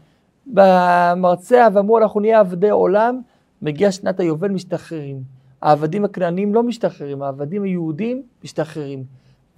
במרצע 0.48 1.68
ואמרו 1.74 1.98
אנחנו 1.98 2.20
נהיה 2.20 2.40
עבדי 2.40 2.70
עולם, 2.70 3.22
מגיע 3.64 3.92
שנת 3.92 4.20
היובל 4.20 4.50
משתחררים. 4.50 5.24
העבדים 5.62 6.06
הכנענים 6.06 6.56
לא 6.56 6.64
משתחררים, 6.64 7.22
העבדים 7.22 7.64
היהודים 7.64 8.24
משתחררים. 8.44 9.04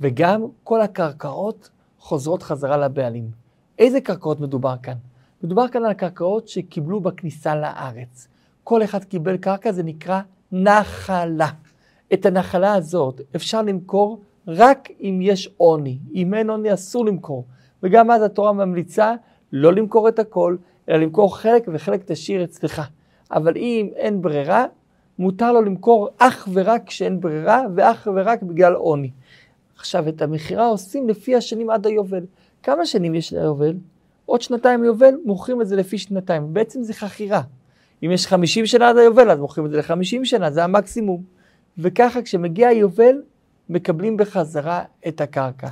וגם 0.01 0.45
כל 0.63 0.81
הקרקעות 0.81 1.69
חוזרות 1.99 2.43
חזרה 2.43 2.77
לבעלים. 2.77 3.29
איזה 3.79 4.01
קרקעות 4.01 4.39
מדובר 4.39 4.75
כאן? 4.83 4.93
מדובר 5.43 5.67
כאן 5.67 5.85
על 5.85 5.91
הקרקעות 5.91 6.47
שקיבלו 6.47 7.01
בכניסה 7.01 7.55
לארץ. 7.55 8.27
כל 8.63 8.83
אחד 8.83 9.03
קיבל 9.03 9.37
קרקע, 9.37 9.71
זה 9.71 9.83
נקרא 9.83 10.21
נחלה. 10.51 11.49
את 12.13 12.25
הנחלה 12.25 12.73
הזאת 12.73 13.21
אפשר 13.35 13.61
למכור 13.61 14.21
רק 14.47 14.89
אם 15.01 15.19
יש 15.21 15.49
עוני. 15.57 15.97
אם 16.13 16.33
אין 16.33 16.49
עוני 16.49 16.73
אסור 16.73 17.05
למכור. 17.05 17.45
וגם 17.83 18.11
אז 18.11 18.21
התורה 18.21 18.53
ממליצה 18.53 19.13
לא 19.51 19.73
למכור 19.73 20.07
את 20.07 20.19
הכל, 20.19 20.55
אלא 20.89 20.97
למכור 20.97 21.37
חלק 21.37 21.69
וחלק 21.73 22.03
תשאיר 22.05 22.43
אצלך. 22.43 22.81
אבל 23.31 23.57
אם 23.57 23.89
אין 23.95 24.21
ברירה, 24.21 24.65
מותר 25.19 25.51
לו 25.51 25.61
למכור 25.61 26.09
אך 26.17 26.47
ורק 26.53 26.81
כשאין 26.85 27.19
ברירה, 27.19 27.63
ואך 27.75 28.07
ורק 28.15 28.43
בגלל 28.43 28.73
עוני. 28.73 29.11
עכשיו, 29.77 30.07
את 30.09 30.21
המכירה 30.21 30.67
עושים 30.67 31.09
לפי 31.09 31.35
השנים 31.35 31.69
עד 31.69 31.87
היובל. 31.87 32.23
כמה 32.63 32.85
שנים 32.85 33.15
יש 33.15 33.33
ליובל? 33.33 33.73
עוד 34.25 34.41
שנתיים 34.41 34.83
יובל, 34.83 35.15
מוכרים 35.25 35.61
את 35.61 35.67
זה 35.67 35.75
לפי 35.75 35.97
שנתיים. 35.97 36.53
בעצם 36.53 36.83
זה 36.83 36.93
חכירה. 36.93 37.41
אם 38.03 38.11
יש 38.11 38.27
50 38.27 38.65
שנה 38.65 38.89
עד 38.89 38.97
היובל, 38.97 39.31
אז 39.31 39.39
מוכרים 39.39 39.65
את 39.65 39.71
זה 39.71 39.77
ל-50 39.77 40.25
שנה, 40.25 40.51
זה 40.51 40.63
המקסימום. 40.63 41.23
וככה 41.77 42.21
כשמגיע 42.21 42.67
היובל, 42.67 43.21
מקבלים 43.69 44.17
בחזרה 44.17 44.83
את 45.07 45.21
הקרקע. 45.21 45.67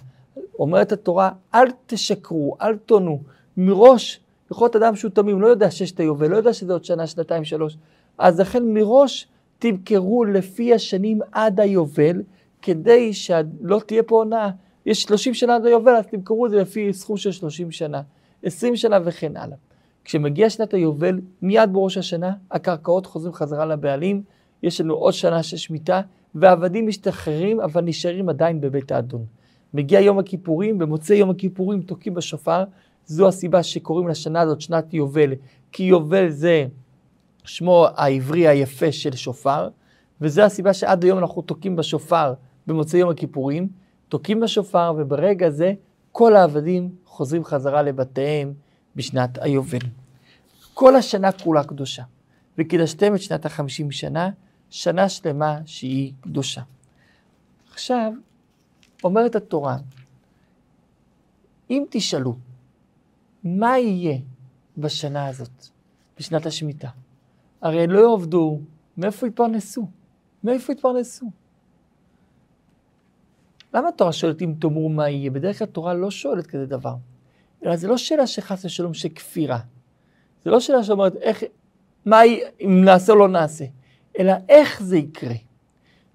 אומרת 0.60 0.91
התורה, 0.91 1.31
אל 1.53 1.67
תשקרו, 1.88 2.57
אל 2.62 2.77
תונו. 2.77 3.22
מראש, 3.57 4.19
יכול 4.53 4.65
להיות 4.65 4.75
אדם 4.75 4.95
שהוא 4.95 5.12
תמים, 5.12 5.41
לא 5.41 5.48
יודע 5.48 5.72
שיש 5.72 5.91
את 5.91 6.00
היובל, 6.00 6.27
לא 6.27 6.38
יודע 6.38 6.53
שזה 6.53 6.74
עוד 6.74 6.83
שנה, 6.83 7.07
שנתיים, 7.07 7.43
שלוש. 7.43 7.77
אז 8.17 8.39
לכן 8.39 8.63
מראש 8.74 9.27
תמכרו 9.60 10.25
לפי 10.25 10.74
השנים 10.74 11.19
עד 11.31 11.60
היובל, 11.60 12.22
כדי 12.62 13.13
שלא 13.13 13.81
תהיה 13.86 14.03
פה 14.03 14.15
הונאה. 14.15 14.50
יש 14.86 15.01
30 15.01 15.33
שנה 15.33 15.55
עד 15.55 15.65
היובל, 15.65 15.95
אז 15.95 16.07
תמכרו 16.07 16.45
את 16.45 16.51
זה 16.51 16.62
לפי 16.62 16.93
סכום 16.93 17.17
של 17.17 17.31
30 17.31 17.72
שנה, 17.72 18.01
20 18.43 18.75
שנה 18.75 19.00
וכן 19.03 19.38
הלאה. 19.38 19.57
כשמגיע 20.05 20.50
שנת 20.50 20.74
היובל, 20.74 21.19
מיד 21.41 21.74
בראש 21.74 21.98
השנה, 21.98 22.33
הקרקעות 22.51 23.05
חוזרים 23.05 23.33
חזרה 23.33 23.65
לבעלים, 23.65 24.24
יש 24.63 24.81
לנו 24.81 24.93
עוד 24.93 25.13
שנה 25.13 25.43
של 25.43 25.57
שמיטה, 25.57 26.01
והעבדים 26.36 26.88
משתחררים, 26.88 27.62
אבל 27.62 27.81
נשארים 27.81 28.29
עדיין 28.29 28.62
בבית 28.62 28.91
האדון. 28.91 29.25
מגיע 29.74 30.00
יום 30.00 30.19
הכיפורים, 30.19 30.77
במוצאי 30.77 31.17
יום 31.17 31.29
הכיפורים 31.29 31.81
תוקעים 31.81 32.13
בשופר, 32.13 32.63
זו 33.05 33.27
הסיבה 33.27 33.63
שקוראים 33.63 34.07
לשנה 34.07 34.41
הזאת 34.41 34.62
שנת 34.62 34.93
יובל, 34.93 35.33
כי 35.72 35.83
יובל 35.83 36.29
זה 36.29 36.65
שמו 37.43 37.88
העברי 37.95 38.48
היפה 38.48 38.91
של 38.91 39.15
שופר, 39.15 39.69
וזו 40.22 40.41
הסיבה 40.41 40.74
שעד 40.74 41.03
היום 41.03 41.19
אנחנו 41.19 41.41
תוקעים 41.41 41.75
בשופר 41.75 42.33
במוצאי 42.67 43.00
יום 43.00 43.10
הכיפורים, 43.10 43.67
תוקעים 44.10 44.39
בשופר, 44.39 44.93
וברגע 44.98 45.50
זה 45.50 45.74
כל 46.12 46.36
העבדים 46.36 46.95
חוזרים 47.05 47.43
חזרה 47.43 47.81
לבתיהם 47.81 48.53
בשנת 48.95 49.38
היובל. 49.41 49.79
כל 50.74 50.95
השנה 50.95 51.31
כולה 51.31 51.63
קדושה, 51.63 52.03
וקידשתם 52.57 53.15
את 53.15 53.22
שנת 53.22 53.45
החמישים 53.45 53.91
שנה, 53.91 54.29
שנה 54.69 55.10
שלמה 55.10 55.60
שהיא 55.65 56.13
קדושה. 56.22 56.62
עכשיו, 57.72 58.12
אומרת 59.03 59.36
התורה, 59.36 59.77
אם 61.69 61.83
תשאלו, 61.89 62.36
מה 63.43 63.79
יהיה 63.79 64.17
בשנה 64.77 65.27
הזאת, 65.27 65.67
בשנת 66.19 66.45
השמיטה? 66.45 66.89
הרי 67.62 67.88
לא 67.88 68.00
יעבדו, 68.00 68.59
מאיפה 68.97 69.27
יתפרנסו? 69.27 69.88
מאיפה 70.43 70.73
יתפרנסו? 70.73 71.25
למה 73.73 73.89
התורה 73.89 74.13
שואלת 74.13 74.41
אם 74.41 74.53
תאמרו 74.59 74.89
מה 74.89 75.09
יהיה? 75.09 75.31
בדרך 75.31 75.57
כלל 75.57 75.67
התורה 75.67 75.93
לא 75.93 76.12
שואלת 76.12 76.47
כזה 76.47 76.65
דבר. 76.65 76.95
אלא 77.65 77.75
זה 77.75 77.88
לא 77.88 77.97
שאלה 77.97 78.27
שחס 78.27 78.65
ושלום 78.65 78.93
שכפירה. 78.93 79.59
זה 80.43 80.51
לא 80.51 80.59
שאלה 80.59 80.83
שאומרת 80.83 81.15
איך, 81.15 81.43
מה 82.05 82.25
יהיה, 82.25 82.50
אם 82.62 82.81
נעשה 82.85 83.13
או 83.13 83.17
לא 83.17 83.27
נעשה, 83.27 83.65
אלא 84.19 84.33
איך 84.50 84.83
זה 84.83 84.97
יקרה. 84.97 85.35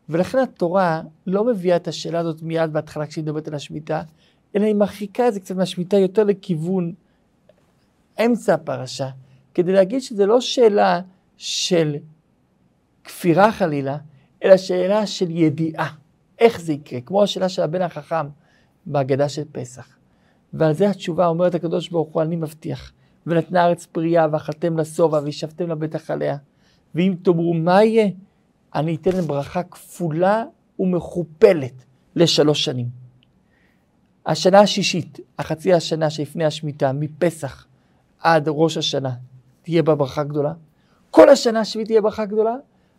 ולכן 0.09 0.39
התורה 0.39 1.03
לא 1.27 1.45
מביאה 1.45 1.77
את 1.77 1.89
השאלה 1.89 2.19
הזאת 2.19 2.43
מיד 2.43 2.73
בהתחלה 2.73 3.07
כשהיא 3.07 3.25
מדברת 3.25 3.49
על 3.49 3.55
השמיטה, 3.55 4.03
אלא 4.57 4.65
היא 4.65 4.75
מרחיקה 4.75 5.29
את 5.29 5.35
זה 5.35 5.41
קצת 5.41 5.57
מהשמיטה 5.57 5.97
יותר 5.97 6.25
לכיוון 6.25 6.93
אמצע 8.25 8.55
הפרשה, 8.55 9.09
כדי 9.55 9.73
להגיד 9.73 10.01
שזה 10.01 10.27
לא 10.27 10.41
שאלה 10.41 11.01
של 11.37 11.97
כפירה 13.05 13.53
חלילה, 13.53 13.97
אלא 14.45 14.57
שאלה 14.57 15.07
של 15.07 15.31
ידיעה, 15.31 15.95
איך 16.39 16.61
זה 16.61 16.73
יקרה, 16.73 17.01
כמו 17.01 17.23
השאלה 17.23 17.49
של 17.49 17.63
הבן 17.63 17.83
החכם 17.83 18.27
בהגדה 18.87 19.29
של 19.29 19.43
פסח. 19.53 19.89
ועל 20.53 20.73
זה 20.73 20.91
התשובה 20.91 21.27
אומרת 21.27 21.55
הקדוש 21.55 21.89
ברוך 21.89 22.15
הוא, 22.15 22.23
אני 22.23 22.37
מבטיח, 22.37 22.93
ונתנה 23.27 23.67
ארץ 23.67 23.87
פריאה, 23.87 24.27
ואכלתם 24.33 24.79
לשובע, 24.79 25.21
וישבתם 25.25 25.71
לבטח 25.71 26.11
עליה. 26.11 26.37
ואם 26.95 27.15
תאמרו 27.23 27.55
מה 27.55 27.85
יהיה, 27.85 28.09
אני 28.75 28.95
אתן 28.95 29.21
ברכה 29.21 29.63
כפולה 29.63 30.45
ומכופלת 30.79 31.85
לשלוש 32.17 32.65
שנים. 32.65 32.87
השנה 34.27 34.61
השישית, 34.61 35.21
החצי 35.39 35.73
השנה 35.73 36.11
שלפני 36.11 36.45
השמיטה, 36.45 36.93
מפסח 36.93 37.68
עד 38.23 38.45
ראש 38.49 38.77
השנה, 38.77 39.11
תהיה 39.63 39.83
בה 39.83 39.95
ברכה 39.95 40.25
גדולה. 40.25 40.53
כל 41.11 41.29
השנה 41.29 41.61
השביעית 41.61 41.89
תהיה 41.89 42.01
ברכה 42.01 42.25
גדולה, 42.25 42.57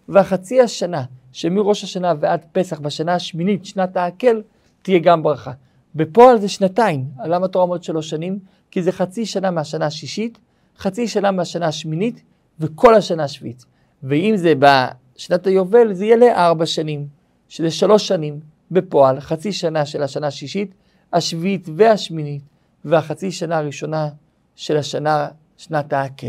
והחצי 0.09 0.61
השנה, 0.61 1.03
שמראש 1.31 1.83
השנה 1.83 2.13
ועד 2.19 2.45
פסח, 2.51 2.79
בשנה 2.79 3.13
השמינית, 3.13 3.65
שנת 3.65 3.97
העקל, 3.97 4.41
תהיה 4.81 4.99
גם 4.99 5.23
ברכה. 5.23 5.51
בפועל 5.95 6.39
זה 6.39 6.49
שנתיים. 6.49 7.05
למה 7.25 7.45
התורה 7.45 7.65
אומרת 7.65 7.83
שלוש 7.83 8.09
שנים? 8.09 8.39
כי 8.71 8.83
זה 8.83 8.91
חצי 8.91 9.25
שנה 9.25 9.51
מהשנה 9.51 9.85
השישית, 9.85 10.39
חצי 10.77 11.07
שנה 11.07 11.31
מהשנה 11.31 11.67
השמינית, 11.67 12.23
וכל 12.59 12.95
השנה 12.95 13.23
השביעית. 13.23 13.65
ואם 14.03 14.33
זה 14.37 14.53
בשנת 14.55 15.47
היובל, 15.47 15.93
זה 15.93 16.05
יהיה 16.05 16.17
לארבע 16.17 16.65
שנים, 16.65 17.07
שזה 17.49 17.71
שלוש 17.71 18.07
שנים 18.07 18.39
בפועל, 18.71 19.19
חצי 19.19 19.51
שנה 19.51 19.85
של 19.85 20.03
השנה 20.03 20.27
השישית, 20.27 20.73
השביעית 21.13 21.69
והשמינית, 21.75 22.41
והחצי 22.85 23.31
שנה 23.31 23.57
הראשונה 23.57 24.09
של 24.59 24.77
השנה, 24.77 25.27
שנת 25.57 25.93
העקל. 25.93 26.27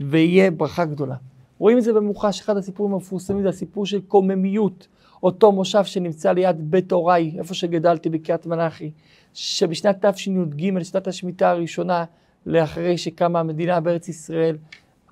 ויהיה 0.00 0.50
ברכה 0.50 0.84
גדולה. 0.84 1.14
רואים 1.58 1.78
את 1.78 1.82
זה 1.82 1.92
במוחש, 1.92 2.40
אחד 2.40 2.56
הסיפורים 2.56 2.94
המפורסמים 2.94 3.42
זה 3.42 3.48
הסיפור 3.48 3.86
של 3.86 4.00
קוממיות, 4.00 4.86
אותו 5.22 5.52
מושב 5.52 5.84
שנמצא 5.84 6.32
ליד 6.32 6.70
בית 6.70 6.92
הוריי, 6.92 7.34
איפה 7.38 7.54
שגדלתי 7.54 8.08
בקריית 8.08 8.46
מלאכי, 8.46 8.90
שבשנת 9.34 10.04
תשי"ג, 10.04 10.82
שנת 10.82 11.06
השמיטה 11.06 11.50
הראשונה, 11.50 12.04
לאחרי 12.46 12.98
שקמה 12.98 13.40
המדינה 13.40 13.80
בארץ 13.80 14.08
ישראל, 14.08 14.56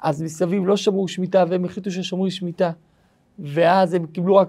אז 0.02 0.22
מסביב 0.22 0.66
לא 0.66 0.76
שמרו 0.76 1.08
שמיטה 1.08 1.44
והם 1.48 1.64
החליטו 1.64 1.90
ששמרו 1.90 2.30
שמיטה. 2.30 2.70
ואז 3.38 3.94
הם 3.94 4.06
קיבלו 4.06 4.36
רק 4.36 4.48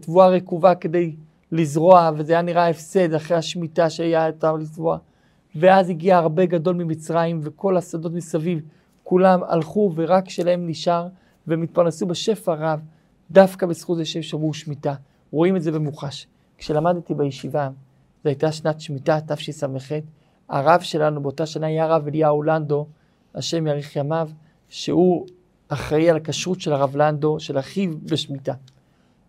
תבואה 0.00 0.28
רקובה 0.28 0.74
כדי 0.74 1.16
לזרוע, 1.52 2.10
וזה 2.16 2.32
היה 2.32 2.42
נראה 2.42 2.68
הפסד 2.68 3.14
אחרי 3.14 3.36
השמיטה 3.36 3.90
שהיה 3.90 4.26
יותר 4.26 4.52
לזרוע. 4.52 4.98
ואז 5.54 5.90
הגיע 5.90 6.18
הרבה 6.18 6.46
גדול 6.46 6.76
ממצרים, 6.76 7.40
וכל 7.42 7.76
השדות 7.76 8.12
מסביב, 8.12 8.60
כולם 9.02 9.40
הלכו, 9.48 9.92
ורק 9.94 10.28
שלהם 10.28 10.66
נשאר, 10.66 11.08
והם 11.46 11.62
התפרנסו 11.62 12.06
בשפע 12.06 12.54
רב, 12.54 12.80
דווקא 13.30 13.66
בזכות 13.66 13.96
זה 13.96 14.04
שהם 14.04 14.22
שמרו 14.22 14.54
שמיטה. 14.54 14.94
רואים 15.30 15.56
את 15.56 15.62
זה 15.62 15.72
במוחש. 15.72 16.26
כשלמדתי 16.58 17.14
בישיבה, 17.14 17.68
זו 18.24 18.28
הייתה 18.28 18.52
שנת 18.52 18.80
שמיטה, 18.80 19.18
תשס"ח, 19.26 19.92
הרב 20.48 20.80
שלנו 20.80 21.22
באותה 21.22 21.46
שנה 21.46 21.66
היה 21.66 21.84
הרב 21.84 22.06
אליהו 22.06 22.42
לנדו, 22.42 22.86
השם 23.34 23.66
יאריך 23.66 23.96
ימיו, 23.96 24.28
שהוא 24.68 25.26
אחראי 25.68 26.10
על 26.10 26.16
הכשרות 26.16 26.60
של 26.60 26.72
הרב 26.72 26.96
לנדו, 26.96 27.40
של 27.40 27.58
אחיו 27.58 27.90
בשמיטה. 28.02 28.52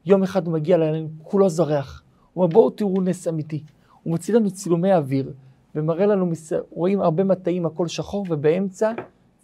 יום 0.05 0.23
אחד 0.23 0.45
הוא 0.45 0.53
מגיע 0.53 0.75
אלינו, 0.75 1.09
כולו 1.23 1.49
זורח. 1.49 2.03
הוא 2.33 2.43
אומר, 2.43 2.53
בואו 2.53 2.69
תראו 2.69 3.01
נס 3.01 3.27
אמיתי. 3.27 3.63
הוא 4.03 4.11
מוציא 4.11 4.33
לנו 4.33 4.51
צילומי 4.51 4.93
אוויר, 4.93 5.33
ומראה 5.75 6.05
לנו, 6.05 6.31
רואים 6.71 7.01
הרבה 7.01 7.23
מטעים, 7.23 7.65
הכל 7.65 7.87
שחור, 7.87 8.25
ובאמצע 8.29 8.91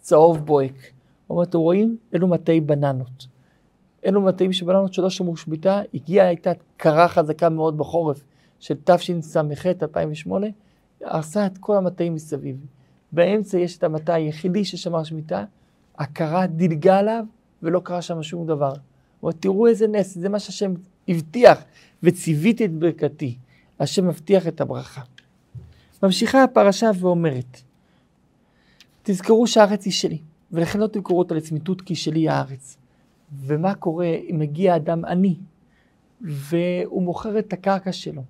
צהוב 0.00 0.46
בוהק. 0.46 0.74
הוא 1.26 1.34
אומר, 1.36 1.42
אתם 1.42 1.58
רואים? 1.58 1.96
אלו 2.14 2.28
מטעי 2.28 2.60
בננות. 2.60 3.26
אלו 4.06 4.20
מטעים 4.20 4.52
של 4.52 4.66
בננות 4.66 4.94
שלא 4.94 5.10
שמרו 5.10 5.36
שמיטה, 5.36 5.82
הגיעה, 5.94 6.26
הייתה 6.26 6.50
קרה 6.76 7.08
חזקה 7.08 7.48
מאוד 7.48 7.78
בחורף 7.78 8.24
של 8.58 8.74
תשס"ח, 8.84 9.66
2008, 9.66 10.46
הרסה 11.04 11.46
את 11.46 11.58
כל 11.58 11.76
המטעים 11.76 12.14
מסביב. 12.14 12.66
באמצע 13.12 13.58
יש 13.58 13.78
את 13.78 13.84
המטע 13.84 14.14
היחידי 14.14 14.64
ששמר 14.64 15.04
שמיטה, 15.04 15.44
הקרה 15.98 16.46
דילגה 16.46 16.98
עליו 16.98 17.24
ולא 17.62 17.80
קרה 17.84 18.02
שם 18.02 18.22
שום 18.22 18.46
דבר. 18.46 18.68
הוא 18.72 18.76
אומר, 19.22 19.32
תראו 19.32 19.66
איזה 19.66 19.86
נס, 19.88 20.18
זה 20.18 20.28
מה 20.28 20.38
שהשם 20.38 20.74
הבטיח, 21.08 21.64
וציוויתי 22.02 22.64
את 22.64 22.72
ברכתי. 22.72 23.38
השם 23.80 24.08
מבטיח 24.08 24.48
את 24.48 24.60
הברכה. 24.60 25.00
ממשיכה 26.02 26.44
הפרשה 26.44 26.90
ואומרת, 27.00 27.60
תזכרו 29.02 29.46
שהארץ 29.46 29.84
היא 29.84 29.92
שלי, 29.92 30.18
ולכן 30.52 30.80
לא 30.80 30.86
תמכרו 30.86 31.18
אותה 31.18 31.34
לצמיתות 31.34 31.80
כי 31.80 31.94
שלי 31.94 32.28
הארץ. 32.28 32.76
ומה 33.38 33.74
קורה 33.74 34.06
אם 34.30 34.36
מגיע 34.38 34.76
אדם 34.76 35.04
עני, 35.04 35.36
והוא 36.20 37.02
מוכר 37.02 37.38
את 37.38 37.52
הקרקע 37.52 37.92
שלו. 37.92 38.22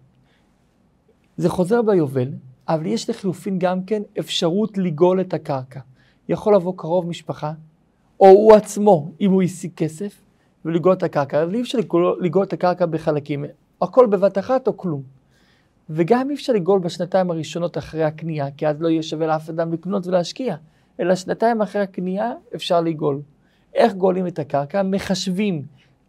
זה 1.37 1.49
חוזר 1.49 1.83
ביובל, 1.83 2.29
אבל 2.69 2.87
יש 2.87 3.11
לחילופין 3.11 3.59
גם 3.59 3.85
כן 3.85 4.03
אפשרות 4.19 4.79
לגאול 4.79 5.21
את 5.21 5.35
הקרקע. 5.35 5.81
יכול 6.29 6.55
לבוא 6.55 6.75
קרוב 6.77 7.07
משפחה, 7.07 7.53
או 8.21 8.29
הוא 8.29 8.55
עצמו, 8.55 9.13
אם 9.21 9.31
הוא 9.31 9.43
השיג 9.43 9.71
כסף, 9.77 10.21
ולגאול 10.65 10.95
את 10.95 11.03
הקרקע. 11.03 11.43
אבל 11.43 11.55
אי 11.55 11.61
אפשר 11.61 11.79
לגאול 12.21 12.45
את 12.45 12.53
הקרקע 12.53 12.87
בחלקים, 12.87 13.45
הכל 13.83 14.07
בבת 14.07 14.39
אחת 14.39 14.67
או 14.67 14.77
כלום. 14.77 15.20
וגם 15.91 16.31
אי 16.31 16.35
אפשר 16.35 16.53
לגאול 16.53 16.81
בשנתיים 16.81 17.31
הראשונות 17.31 17.79
אחרי 17.79 18.05
הקנייה, 18.05 18.51
כי 18.57 18.67
אז 18.67 18.81
לא 18.81 18.89
יהיה 18.89 19.03
שווה 19.03 19.27
לאף 19.27 19.49
אדם 19.49 19.73
לקנות 19.73 20.07
ולהשקיע, 20.07 20.57
אלא 21.01 21.15
שנתיים 21.15 21.63
אחרי 21.63 21.83
הקנייה 21.83 22.33
אפשר 22.55 22.81
לגאול. 22.81 23.21
איך 23.75 23.93
גואלים 23.93 24.27
את 24.27 24.39
הקרקע? 24.39 24.83
מחשבים 24.83 25.63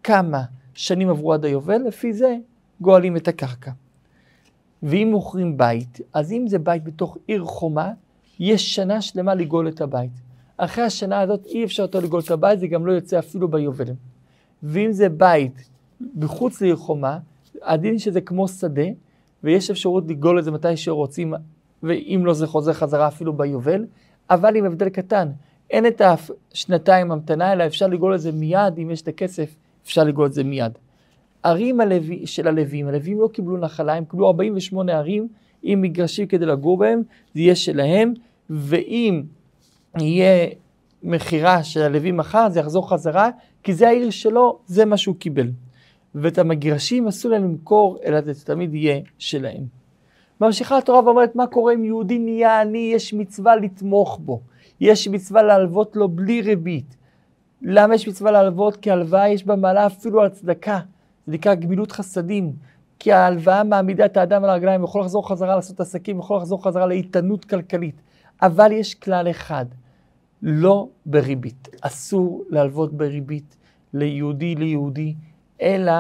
כמה 0.04 0.44
שנים 0.74 1.10
עברו 1.10 1.34
עד 1.34 1.46
היובל, 1.46 1.82
לפי 1.88 2.14
זה 2.14 2.38
גואלים 2.82 3.18
את 3.18 3.28
הקרקע. 3.28 3.72
ואם 4.84 5.08
מוכרים 5.12 5.58
בית, 5.58 6.02
אז 6.14 6.32
אם 6.32 6.48
זה 6.48 6.60
בית 6.60 6.84
בתוך 6.84 7.18
עיר 7.28 7.44
חומה, 7.44 7.92
יש 8.40 8.76
שנה 8.76 9.02
שלמה 9.02 9.36
לגאול 9.36 9.68
את 9.68 9.82
הבית. 9.82 10.12
אחרי 10.58 10.84
השנה 10.84 11.22
הזאת 11.22 11.46
אי 11.46 11.64
אפשר 11.64 11.84
יותר 11.84 12.00
לגאול 12.00 12.22
את 12.26 12.32
הבית, 12.32 12.60
זה 12.60 12.68
גם 12.68 12.86
לא 12.86 12.92
יוצא 12.92 13.20
אפילו 13.20 13.48
ביובל. 13.48 13.86
ואם 14.64 14.92
זה 14.92 15.10
בית 15.10 15.70
מחוץ 16.16 16.62
לעיר 16.62 16.76
חומה, 16.76 17.20
הדין 17.62 18.00
שזה 18.00 18.22
כמו 18.22 18.48
שדה, 18.48 18.86
ויש 19.44 19.70
אפשרות 19.70 20.04
לגאול 20.08 20.40
את 20.40 20.44
זה 20.44 20.52
מתי 20.52 20.78
שרוצים, 20.78 21.34
ואם 21.84 22.22
לא 22.26 22.34
זה 22.34 22.48
חוזר 22.48 22.74
חזרה 22.74 23.08
אפילו 23.08 23.34
ביובל, 23.34 23.86
אבל 24.30 24.56
עם 24.56 24.66
הבדל 24.66 24.90
קטן, 24.90 25.28
אין 25.70 25.88
את 25.88 26.02
השנתיים 26.02 27.12
המתנה, 27.12 27.54
אלא 27.54 27.66
אפשר 27.66 27.88
לגאול 27.88 28.16
את 28.16 28.22
זה 28.22 28.32
מיד, 28.32 28.78
אם 28.78 28.90
יש 28.92 29.02
את 29.02 29.08
הכסף, 29.08 29.56
אפשר 29.86 30.04
לגאול 30.04 30.26
את 30.26 30.34
זה 30.34 30.44
מיד. 30.44 30.72
ערים 31.44 31.82
הלוי, 31.82 32.28
של 32.28 32.48
הלווים, 32.48 32.88
הלווים 32.88 33.22
לא 33.22 33.28
קיבלו 33.28 33.58
נחלה, 33.58 33.94
הם 33.94 34.06
קיבלו 34.06 34.28
48 34.28 34.94
ערים 34.94 35.28
עם 35.64 35.82
מגרשים 35.82 36.28
כדי 36.28 36.46
לגור 36.46 36.78
בהם, 36.78 37.02
זה 37.34 37.42
יהיה 37.42 37.56
שלהם, 37.56 38.14
ואם 38.50 39.24
יהיה 40.00 40.48
מכירה 41.04 41.64
של 41.64 41.82
הלווים 41.82 42.18
מחר, 42.18 42.50
זה 42.50 42.60
יחזור 42.60 42.90
חזרה, 42.90 43.30
כי 43.64 43.74
זה 43.74 43.88
העיר 43.88 44.10
שלו, 44.10 44.60
זה 44.66 44.86
מה 44.86 44.98
שהוא 44.98 45.16
קיבל. 45.16 45.48
ואת 46.16 46.38
המגרשים 46.38 47.08
אסור 47.08 47.32
להם 47.32 47.44
למכור, 47.44 47.98
אלא 48.06 48.22
זה 48.22 48.46
תמיד 48.46 48.76
יהיה 48.76 49.00
שלהם. 49.18 49.64
ממשיכה 50.42 50.78
התורה 50.78 51.06
ואומרת, 51.06 51.36
מה 51.36 51.48
קורה 51.48 51.74
אם 51.74 51.84
יהודי 51.84 52.20
נהיה 52.20 52.62
עני, 52.62 52.92
יש 52.96 53.14
מצווה 53.14 53.56
לתמוך 53.56 54.20
בו. 54.22 54.42
יש 54.80 55.08
מצווה 55.08 55.44
להלוות 55.44 55.96
לו 55.96 56.10
בלי 56.10 56.42
ריבית. 56.42 56.96
למה 57.62 57.96
יש 57.96 58.08
מצווה 58.08 58.32
להלוות? 58.32 58.76
כי 58.78 58.92
הלוואה 58.92 59.30
יש 59.30 59.46
בה 59.46 59.56
מעלה 59.56 59.86
אפילו 59.86 60.22
על 60.22 60.30
צדקה. 60.30 60.80
זה 61.28 61.34
נקרא 61.34 61.56
גמילות 61.56 61.92
חסדים. 61.92 62.54
כי 63.00 63.12
ההלוואה 63.12 63.64
מעמידה 63.64 64.06
את 64.06 64.18
האדם 64.18 64.44
על 64.44 64.50
הרגליים, 64.50 64.84
יכול 64.84 65.02
לחזור 65.02 65.30
חזרה 65.30 65.56
לעשות 65.56 65.80
עסקים, 65.80 66.20
יכול 66.20 66.38
לחזור 66.38 66.64
חזרה 66.64 66.86
לאיתנות 66.86 67.46
כלכלית. 67.46 67.96
אבל 68.42 68.72
יש 68.72 68.96
כלל 68.96 69.30
אחד, 69.30 69.66
לא 70.42 70.88
בריבית. 71.06 71.70
אסור 71.82 72.44
להלוות 72.50 72.94
בריבית 72.94 73.58
ליהודי 73.94 74.56
ליהודי, 74.56 75.16
אלא 75.62 75.94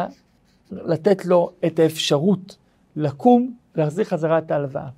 לתת 0.72 1.26
לו 1.26 1.52
את 1.66 1.80
האפשרות 1.80 2.58
לקום 2.96 3.54
ולהחזיר 3.76 4.06
חזרה 4.06 4.38
את 4.38 4.52
ההלוואה. 4.52 4.90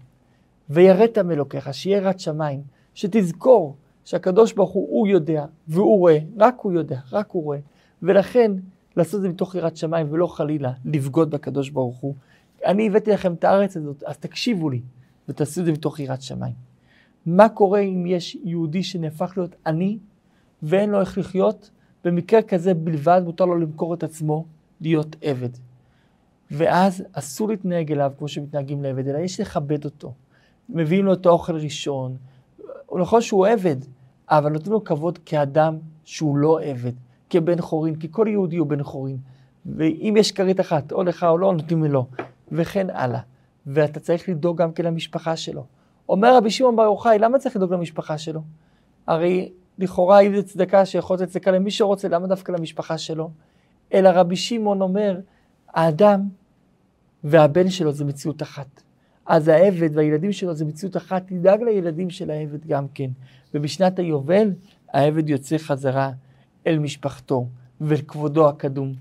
ויראת 0.69 1.17
מאלוקיך, 1.17 1.73
שיהיה 1.73 1.97
יראת 1.97 2.19
שמיים, 2.19 2.61
שתזכור 2.93 3.75
שהקדוש 4.05 4.53
ברוך 4.53 4.71
הוא, 4.71 4.87
הוא 4.89 5.07
יודע, 5.07 5.45
והוא 5.67 5.97
רואה, 5.97 6.17
רק 6.37 6.55
הוא 6.61 6.71
יודע, 6.71 6.99
רק 7.11 7.31
הוא 7.31 7.43
רואה. 7.43 7.59
ולכן, 8.03 8.51
לעשות 8.97 9.15
את 9.15 9.21
זה 9.21 9.29
מתוך 9.29 9.55
יראת 9.55 9.77
שמיים, 9.77 10.07
ולא 10.09 10.27
חלילה 10.27 10.71
לבגוד 10.85 11.31
בקדוש 11.31 11.69
ברוך 11.69 11.97
הוא. 11.97 12.15
אני 12.65 12.87
הבאתי 12.87 13.11
לכם 13.11 13.33
את 13.33 13.43
הארץ 13.43 13.77
הזאת, 13.77 14.03
אז 14.03 14.17
תקשיבו 14.17 14.69
לי, 14.69 14.81
ותעשו 15.29 15.61
את 15.61 15.65
זה 15.65 15.71
מתוך 15.71 15.99
יראת 15.99 16.21
שמיים. 16.21 16.53
מה 17.25 17.49
קורה 17.49 17.79
אם 17.79 18.05
יש 18.05 18.37
יהודי 18.43 18.83
שנהפך 18.83 19.33
להיות 19.37 19.55
עני, 19.67 19.97
ואין 20.63 20.89
לו 20.89 20.99
איך 20.99 21.17
לחיות? 21.17 21.69
במקרה 22.03 22.41
כזה 22.41 22.73
בלבד 22.73 23.21
מותר 23.25 23.45
לו 23.45 23.59
למכור 23.59 23.93
את 23.93 24.03
עצמו, 24.03 24.45
להיות 24.81 25.15
עבד. 25.21 25.49
ואז 26.51 27.03
אסור 27.13 27.49
להתנהג 27.49 27.91
אליו 27.91 28.11
כמו 28.17 28.27
שמתנהגים 28.27 28.83
לעבד, 28.83 29.07
אלא 29.07 29.17
יש 29.17 29.39
לכבד 29.39 29.85
אותו. 29.85 30.13
מביאים 30.69 31.05
לו 31.05 31.13
את 31.13 31.25
האוכל 31.25 31.55
ראשון. 31.55 32.15
נכון 32.99 33.21
שהוא 33.21 33.47
עבד, 33.47 33.75
אבל 34.29 34.51
נותנים 34.51 34.73
לו 34.73 34.83
כבוד 34.83 35.17
כאדם 35.17 35.77
שהוא 36.03 36.37
לא 36.37 36.61
עבד, 36.61 36.91
כבן 37.29 37.61
חורין, 37.61 37.95
כי 37.95 38.07
כל 38.11 38.27
יהודי 38.29 38.57
הוא 38.57 38.67
בן 38.67 38.83
חורין. 38.83 39.17
ואם 39.65 40.15
יש 40.17 40.31
כרית 40.31 40.59
אחת, 40.59 40.91
או 40.91 41.03
לך 41.03 41.23
או 41.23 41.37
לא, 41.37 41.53
נותנים 41.53 41.83
לו, 41.83 42.05
וכן 42.51 42.89
הלאה. 42.89 43.19
ואתה 43.67 43.99
צריך 43.99 44.29
לדאוג 44.29 44.57
גם 44.57 44.71
כן 44.71 44.85
למשפחה 44.85 45.35
שלו. 45.35 45.65
אומר 46.09 46.37
רבי 46.37 46.49
שמעון 46.49 46.75
בר 46.75 46.83
יוחאי, 46.83 47.19
למה 47.19 47.39
צריך 47.39 47.55
לדאוג 47.55 47.73
למשפחה 47.73 48.17
שלו? 48.17 48.41
הרי 49.07 49.51
לכאורה 49.79 50.19
אם 50.19 50.35
זה 50.35 50.43
צדקה 50.43 50.85
שיכול 50.85 51.17
לתת 51.17 51.27
צדקה 51.27 51.51
למי 51.51 51.71
שרוצה, 51.71 52.07
למה 52.07 52.27
דווקא 52.27 52.51
למשפחה 52.51 52.97
שלו? 52.97 53.29
אלא 53.93 54.09
רבי 54.09 54.35
שמעון 54.35 54.81
אומר, 54.81 55.19
האדם 55.73 56.21
והבן 57.23 57.69
שלו 57.69 57.91
זה 57.91 58.05
מציאות 58.05 58.41
אחת. 58.41 58.83
אז 59.25 59.47
העבד 59.47 59.97
והילדים 59.97 60.31
שלו 60.31 60.55
זה 60.55 60.65
מציאות 60.65 60.97
אחת, 60.97 61.27
תדאג 61.27 61.61
לילדים 61.63 62.09
של 62.09 62.31
העבד 62.31 62.65
גם 62.67 62.87
כן. 62.93 63.09
ובשנת 63.53 63.99
היובל 63.99 64.51
העבד 64.93 65.29
יוצא 65.29 65.57
חזרה 65.57 66.11
אל 66.67 66.79
משפחתו 66.79 67.47
ולכבודו 67.81 68.49
הקדום. 68.49 68.93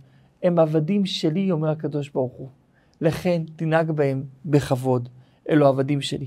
הם 0.42 0.58
עבדים 0.58 1.06
שלי, 1.06 1.50
אומר 1.50 1.68
הקדוש 1.68 2.08
ברוך 2.08 2.32
הוא. 2.32 2.48
לכן 3.00 3.42
תנהג 3.56 3.90
בהם 3.90 4.24
בכבוד, 4.44 5.08
אלו 5.48 5.66
עבדים 5.66 6.00
שלי. 6.00 6.26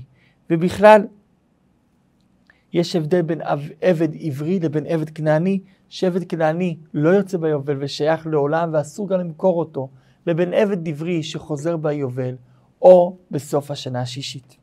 ובכלל, 0.50 1.02
יש 2.76 2.96
הבדל 2.96 3.22
בין 3.22 3.40
עבד 3.80 4.08
עברי 4.20 4.60
לבין 4.60 4.86
עבד 4.86 5.10
כנעני, 5.10 5.60
שעבד 5.88 6.24
כנעני 6.24 6.76
לא 6.94 7.08
יוצא 7.08 7.38
ביובל 7.38 7.76
ושייך 7.80 8.26
לעולם 8.26 8.70
ואסור 8.72 9.08
גם 9.08 9.20
למכור 9.20 9.58
אותו, 9.58 9.88
לבין 10.26 10.54
עבד 10.54 10.88
עברי 10.88 11.22
שחוזר 11.22 11.76
ביובל 11.76 12.34
או 12.82 13.16
בסוף 13.30 13.70
השנה 13.70 14.00
השישית. 14.00 14.56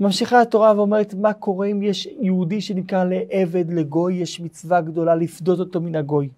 ממשיכה 0.00 0.40
התורה 0.40 0.72
ואומרת 0.76 1.14
מה 1.14 1.32
קורה 1.32 1.66
אם 1.66 1.82
יש 1.82 2.08
יהודי 2.20 2.60
שנקרא 2.60 3.04
לעבד, 3.04 3.72
לגוי, 3.72 4.14
יש 4.14 4.40
מצווה 4.40 4.80
גדולה 4.80 5.14
לפדות 5.14 5.58
אותו 5.58 5.80
מן 5.80 5.94
הגוי. 5.94 6.28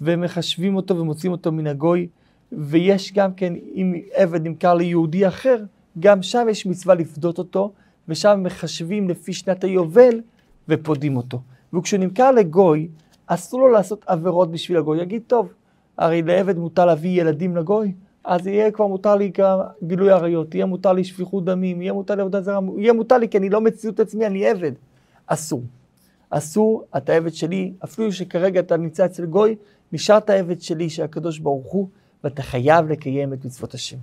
ומחשבים 0.00 0.76
אותו 0.76 0.96
ומוצאים 0.96 1.32
אותו 1.32 1.52
מן 1.52 1.66
הגוי, 1.66 2.08
ויש 2.52 3.12
גם 3.12 3.34
כן, 3.34 3.52
אם 3.74 3.94
עבד 4.14 4.46
נמכר 4.46 4.74
ליהודי 4.74 5.28
אחר, 5.28 5.64
גם 5.98 6.22
שם 6.22 6.46
יש 6.50 6.66
מצווה 6.66 6.94
לפדות 6.94 7.38
אותו, 7.38 7.72
ושם 8.08 8.40
מחשבים 8.42 9.08
לפי 9.08 9.32
שנת 9.32 9.64
היובל 9.64 10.20
ופודים 10.68 11.16
אותו. 11.16 11.40
וכשהוא 11.74 12.00
נמכר 12.00 12.30
לגוי, 12.30 12.88
אסור 13.26 13.60
לו 13.60 13.68
לעשות 13.68 14.04
עבירות 14.06 14.50
בשביל 14.50 14.78
הגוי. 14.78 15.02
יגיד, 15.02 15.22
טוב, 15.26 15.52
הרי 15.98 16.22
לעבד 16.22 16.58
מותר 16.58 16.84
להביא 16.86 17.20
ילדים 17.20 17.56
לגוי, 17.56 17.92
אז 18.24 18.46
יהיה 18.46 18.70
כבר 18.70 18.86
מותר 18.86 19.16
לי 19.16 19.32
גילוי 19.84 20.10
עריות, 20.10 20.54
יהיה 20.54 20.66
מותר 20.66 20.92
לי 20.92 21.04
שפיכות 21.04 21.44
דמים, 21.44 21.82
יהיה 21.82 21.92
מותר 21.92 22.14
לי 22.14 22.20
עבודה 22.20 22.40
זרה, 22.40 22.60
יהיה 22.78 22.92
מותר 22.92 23.18
לי 23.18 23.28
כי 23.28 23.38
אני 23.38 23.50
לא 23.50 23.60
מציאות 23.60 24.00
עצמי, 24.00 24.26
אני 24.26 24.46
עבד. 24.46 24.72
אסור. 25.26 25.62
אסור, 26.30 26.84
אתה 26.96 27.12
עבד 27.12 27.34
שלי, 27.34 27.72
אפילו 27.84 28.12
שכרגע 28.12 28.60
אתה 28.60 28.76
נמצא 28.76 29.04
אצל 29.04 29.26
גוי, 29.26 29.56
נשארת 29.92 30.30
עבד 30.30 30.60
שלי 30.60 30.90
של 30.90 31.02
הקדוש 31.02 31.38
ברוך 31.38 31.72
הוא, 31.72 31.88
ואתה 32.24 32.42
חייב 32.42 32.90
לקיים 32.90 33.32
את 33.32 33.44
מצוות 33.44 33.74
השם. 33.74 33.96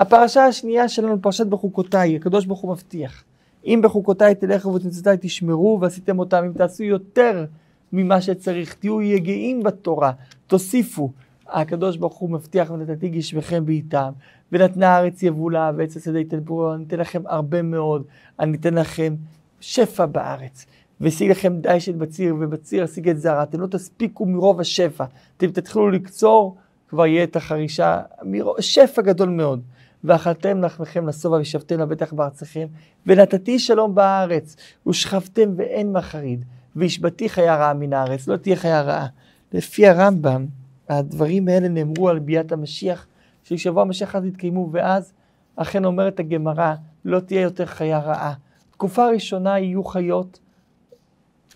הפרשה 0.00 0.44
השנייה 0.44 0.88
שלנו, 0.88 1.22
פרשת 1.22 1.46
בחוקותיי, 1.46 2.16
הקדוש 2.16 2.46
ברוך 2.46 2.60
הוא 2.60 2.72
מבטיח. 2.72 3.24
אם 3.66 3.80
בחוקותיי 3.82 4.34
תלכו 4.34 4.74
ותמצאותיי 4.74 5.16
תשמרו 5.20 5.78
ועשיתם 5.80 6.18
אותם, 6.18 6.44
אם 6.44 6.52
תעשו 6.52 6.84
יותר 6.84 7.44
ממה 7.92 8.20
שצריך, 8.20 8.74
תהיו 8.74 9.02
יגעים 9.02 9.62
בתורה, 9.62 10.12
תוסיפו. 10.46 11.10
הקדוש 11.48 11.96
ברוך 11.96 12.16
הוא 12.16 12.30
מבטיח 12.30 12.70
ונתתי 12.70 13.08
גשמכם 13.08 13.66
בעיתם, 13.66 14.10
ונתנה 14.52 14.88
הארץ 14.88 15.22
יבולה 15.22 15.70
ועץ 15.76 15.96
השדה 15.96 16.18
ייתן 16.18 16.38
אני 16.74 16.84
אתן 16.84 16.98
לכם 16.98 17.22
הרבה 17.26 17.62
מאוד, 17.62 18.02
אני 18.38 18.56
אתן 18.56 18.74
לכם 18.74 19.14
שפע 19.60 20.06
בארץ. 20.06 20.66
והשיג 21.00 21.30
לכם 21.30 21.60
די 21.60 21.80
של 21.80 21.92
בציר, 21.92 22.36
ובציר 22.40 22.84
אשיג 22.84 23.08
את 23.08 23.20
זרע. 23.20 23.42
אתם 23.42 23.60
לא 23.60 23.66
תספיקו 23.66 24.26
מרוב 24.26 24.60
השפע. 24.60 25.04
אתם 25.36 25.46
תתחילו 25.46 25.90
לקצור, 25.90 26.56
כבר 26.88 27.06
יהיה 27.06 27.24
את 27.24 27.36
החרישה, 27.36 28.00
מרוב, 28.22 28.60
שפע 28.60 29.02
גדול 29.02 29.28
מאוד. 29.28 29.60
ואכלתם 30.04 30.64
לחמכם 30.64 31.08
לשובע 31.08 31.38
ושבתם 31.40 31.80
לבטח 31.80 32.12
בארצכם, 32.12 32.66
ונתתי 33.06 33.58
שלום 33.58 33.94
בארץ, 33.94 34.56
ושכבתם 34.86 35.50
ואין 35.56 35.92
מחריד, 35.92 36.44
והשבתי 36.76 37.28
חיה 37.28 37.56
רעה 37.56 37.74
מן 37.74 37.92
הארץ, 37.92 38.28
לא 38.28 38.36
תהיה 38.36 38.56
חיה 38.56 38.82
רעה. 38.82 39.06
לפי 39.52 39.88
הרמב"ם, 39.88 40.46
הדברים 40.88 41.48
האלה 41.48 41.68
נאמרו 41.68 42.08
על 42.08 42.18
ביאת 42.18 42.52
המשיח, 42.52 43.06
ששבוע 43.44 43.82
המשיח 43.82 44.16
אז 44.16 44.24
יתקיימו, 44.24 44.68
ואז 44.72 45.12
אכן 45.56 45.84
אומרת 45.84 46.20
הגמרא, 46.20 46.74
לא 47.04 47.20
תהיה 47.20 47.40
יותר 47.40 47.66
חיה 47.66 47.98
רעה. 47.98 48.34
תקופה 48.70 49.08
ראשונה 49.08 49.58
יהיו 49.58 49.84
חיות, 49.84 50.40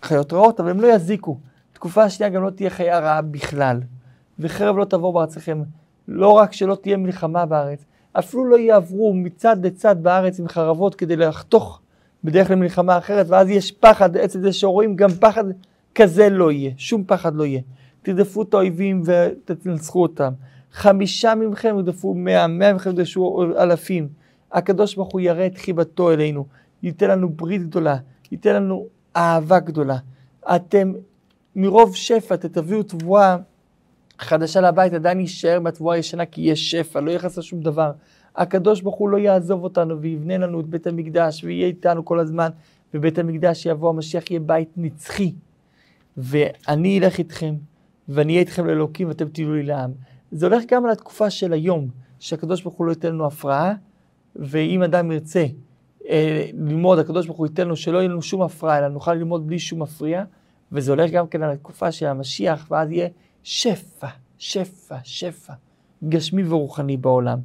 חיות 0.01 0.33
רעות, 0.33 0.59
אבל 0.59 0.69
הם 0.69 0.79
לא 0.79 0.87
יזיקו. 0.87 1.37
תקופה 1.73 2.09
שנייה 2.09 2.29
גם 2.29 2.43
לא 2.43 2.49
תהיה 2.49 2.69
חיה 2.69 2.99
רעה 2.99 3.21
בכלל. 3.21 3.79
וחרב 4.39 4.77
לא 4.77 4.85
תבוא 4.85 5.13
בארצכם. 5.13 5.63
לא 6.07 6.29
רק 6.29 6.53
שלא 6.53 6.75
תהיה 6.75 6.97
מלחמה 6.97 7.45
בארץ, 7.45 7.85
אפילו 8.19 8.45
לא 8.45 8.55
יעברו 8.55 9.13
מצד 9.13 9.65
לצד 9.65 9.95
בארץ 10.03 10.39
עם 10.39 10.47
חרבות 10.47 10.95
כדי 10.95 11.15
לחתוך 11.15 11.81
בדרך 12.23 12.51
למלחמה 12.51 12.97
אחרת, 12.97 13.25
ואז 13.29 13.49
יש 13.49 13.71
פחד, 13.71 14.17
אצל 14.17 14.39
זה 14.39 14.53
שרואים 14.53 14.95
גם 14.95 15.09
פחד 15.09 15.43
כזה 15.95 16.29
לא 16.29 16.51
יהיה, 16.51 16.71
שום 16.77 17.03
פחד 17.07 17.35
לא 17.35 17.45
יהיה. 17.45 17.61
תרדפו 18.01 18.41
את 18.41 18.53
האויבים 18.53 19.01
ותנצחו 19.05 20.01
אותם. 20.01 20.33
חמישה 20.71 21.35
מכם 21.35 21.75
ירדפו 21.77 22.13
מאה, 22.13 22.47
מאה 22.47 22.73
מכם 22.73 22.89
ירדפו 22.89 23.43
אלפים. 23.57 24.07
הקדוש 24.51 24.95
ברוך 24.95 25.13
הוא 25.13 25.21
יראה 25.21 25.45
את 25.45 25.57
חיבתו 25.57 26.11
אלינו, 26.11 26.45
ייתן 26.83 27.09
לנו 27.09 27.29
ברית 27.29 27.63
גדולה, 27.63 27.97
ייתן 28.31 28.55
לנו 28.55 28.87
אהבה 29.15 29.59
גדולה. 29.59 29.97
אתם 30.55 30.93
מרוב 31.55 31.95
שפע 31.95 32.35
תביאו 32.35 32.83
תבואה 32.83 33.37
חדשה 34.19 34.61
לבית, 34.61 34.93
עדיין 34.93 35.19
יישאר 35.19 35.59
בתבואה 35.59 35.95
הישנה 35.95 36.25
כי 36.25 36.41
יש 36.41 36.71
שפע, 36.71 36.99
לא 36.99 37.11
יחס 37.11 37.37
לשום 37.37 37.61
דבר. 37.61 37.91
הקדוש 38.35 38.81
ברוך 38.81 38.95
הוא 38.95 39.09
לא 39.09 39.17
יעזוב 39.17 39.63
אותנו 39.63 40.01
ויבנה 40.01 40.37
לנו 40.37 40.59
את 40.59 40.65
בית 40.65 40.87
המקדש 40.87 41.43
ויהיה 41.43 41.67
איתנו 41.67 42.05
כל 42.05 42.19
הזמן, 42.19 42.49
ובית 42.93 43.19
המקדש 43.19 43.65
יבוא 43.65 43.89
המשיח 43.89 44.31
יהיה 44.31 44.39
בית 44.39 44.69
נצחי. 44.77 45.33
ואני 46.17 46.99
אלך 46.99 47.17
איתכם, 47.17 47.55
ואני 48.09 48.33
אהיה 48.33 48.39
איתכם 48.39 48.65
לאלוקים 48.65 49.07
ואתם 49.07 49.27
תהיו 49.27 49.53
לי 49.53 49.63
לעם. 49.63 49.91
זה 50.31 50.45
הולך 50.45 50.63
גם 50.67 50.85
על 50.85 50.91
התקופה 50.91 51.29
של 51.29 51.53
היום, 51.53 51.87
שהקדוש 52.19 52.61
ברוך 52.61 52.75
הוא 52.75 52.87
לא 52.87 52.91
ייתן 52.91 53.07
לנו 53.07 53.25
הפרעה, 53.25 53.73
ואם 54.35 54.83
אדם 54.83 55.11
ירצה 55.11 55.45
אה, 56.09 56.45
ללמוד, 56.53 56.99
הקדוש 56.99 57.25
ברוך 57.25 57.37
הוא 57.37 57.47
ייתן 57.47 57.65
לנו 57.65 57.75
שלא 57.75 57.97
יהיה 57.97 58.09
לנו 58.09 58.21
שום 58.21 58.41
הפרעה, 58.41 58.79
אלא 58.79 58.87
נוכל 58.87 59.13
ללמוד 59.13 59.47
בלי 59.47 59.59
שום 59.59 59.81
מפריע, 59.81 60.23
וזה 60.71 60.91
הולך 60.91 61.11
גם 61.11 61.27
כן 61.27 61.43
על 61.43 61.51
התקופה 61.51 61.91
של 61.91 62.05
המשיח, 62.05 62.67
ואז 62.71 62.91
יהיה 62.91 63.07
שפע, 63.47 64.07
שפע, 64.37 64.97
שפע, 65.03 65.53
גשמי 66.09 66.47
ורוחני 66.47 66.97
בעולם. 66.97 67.39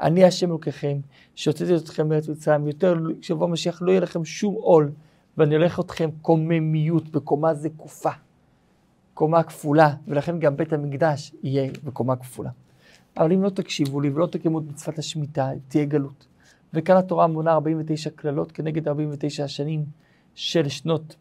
אני 0.00 0.24
השם 0.24 0.48
אלוקיכם, 0.48 0.98
שהוצאתי 1.34 1.76
אתכם 1.76 2.08
מארץ 2.08 2.28
מצרים, 2.28 2.66
יותר 2.66 2.94
כשבוא 3.20 3.48
משיח 3.48 3.82
לא 3.82 3.90
יהיה 3.90 4.00
לכם 4.00 4.24
שום 4.24 4.54
עול, 4.54 4.92
ואני 5.38 5.54
הולך 5.54 5.80
אתכם 5.80 6.10
קוממיות 6.22 7.08
בקומה 7.08 7.54
זקופה, 7.54 8.10
קומה 9.14 9.42
כפולה, 9.42 9.94
ולכן 10.08 10.38
גם 10.38 10.56
בית 10.56 10.72
המקדש 10.72 11.32
יהיה 11.42 11.70
בקומה 11.84 12.16
כפולה. 12.16 12.50
אבל 13.16 13.32
אם 13.32 13.42
לא 13.42 13.50
תקשיבו 13.50 14.00
לי 14.00 14.10
ולא 14.10 14.26
תקיימו 14.26 14.58
את 14.58 14.64
מצוות 14.68 14.98
השמיטה, 14.98 15.50
תהיה 15.68 15.84
גלות. 15.84 16.26
וכאן 16.74 16.96
התורה 16.96 17.26
מונה 17.26 17.52
49 17.52 18.10
קללות 18.10 18.52
כנגד 18.52 18.88
49 18.88 19.44
השנים 19.44 19.84
של 20.34 20.68
שנות 20.68 21.16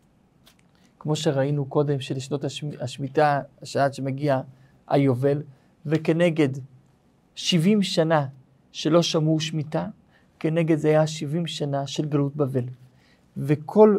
כמו 1.04 1.16
שראינו 1.16 1.66
קודם, 1.66 2.00
של 2.00 2.20
שנות 2.20 2.46
השמיטה, 2.80 3.42
שעד 3.64 3.94
שמגיע 3.94 4.42
היובל, 4.88 5.42
וכנגד 5.86 6.50
70 7.36 7.84
שנה 7.84 8.26
שלא 8.72 9.02
שמעו 9.02 9.40
שמיטה, 9.40 9.88
כנגד 10.40 10.78
זה 10.78 10.88
היה 10.88 11.08
70 11.08 11.48
שנה 11.48 11.88
של 11.88 12.06
גלות 12.06 12.36
בבל. 12.36 12.64
וכל 13.38 13.98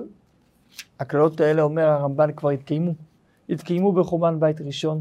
הקללות 1.01 1.41
האלה, 1.41 1.63
אומר 1.63 1.83
הרמב"ן, 1.83 2.33
כבר 2.33 2.51
התקיימו. 2.51 2.95
התקיימו 3.49 3.93
בחורבן 3.93 4.41
בית 4.41 4.61
ראשון, 4.61 5.01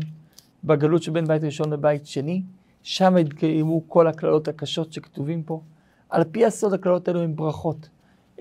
בגלות 0.64 1.04
שבין 1.04 1.28
בית 1.28 1.44
ראשון 1.44 1.74
לבית 1.74 2.08
שני, 2.08 2.44
שם 2.82 3.16
התקיימו 3.16 3.90
כל 3.90 4.08
הקללות 4.08 4.48
הקשות 4.48 4.94
שכתובים 4.94 5.44
פה. 5.44 5.62
על 6.10 6.24
פי 6.24 6.46
הסוד 6.46 6.74
הקללות 6.74 7.08
האלו 7.08 7.22
הן 7.22 7.36
ברכות. 7.36 7.90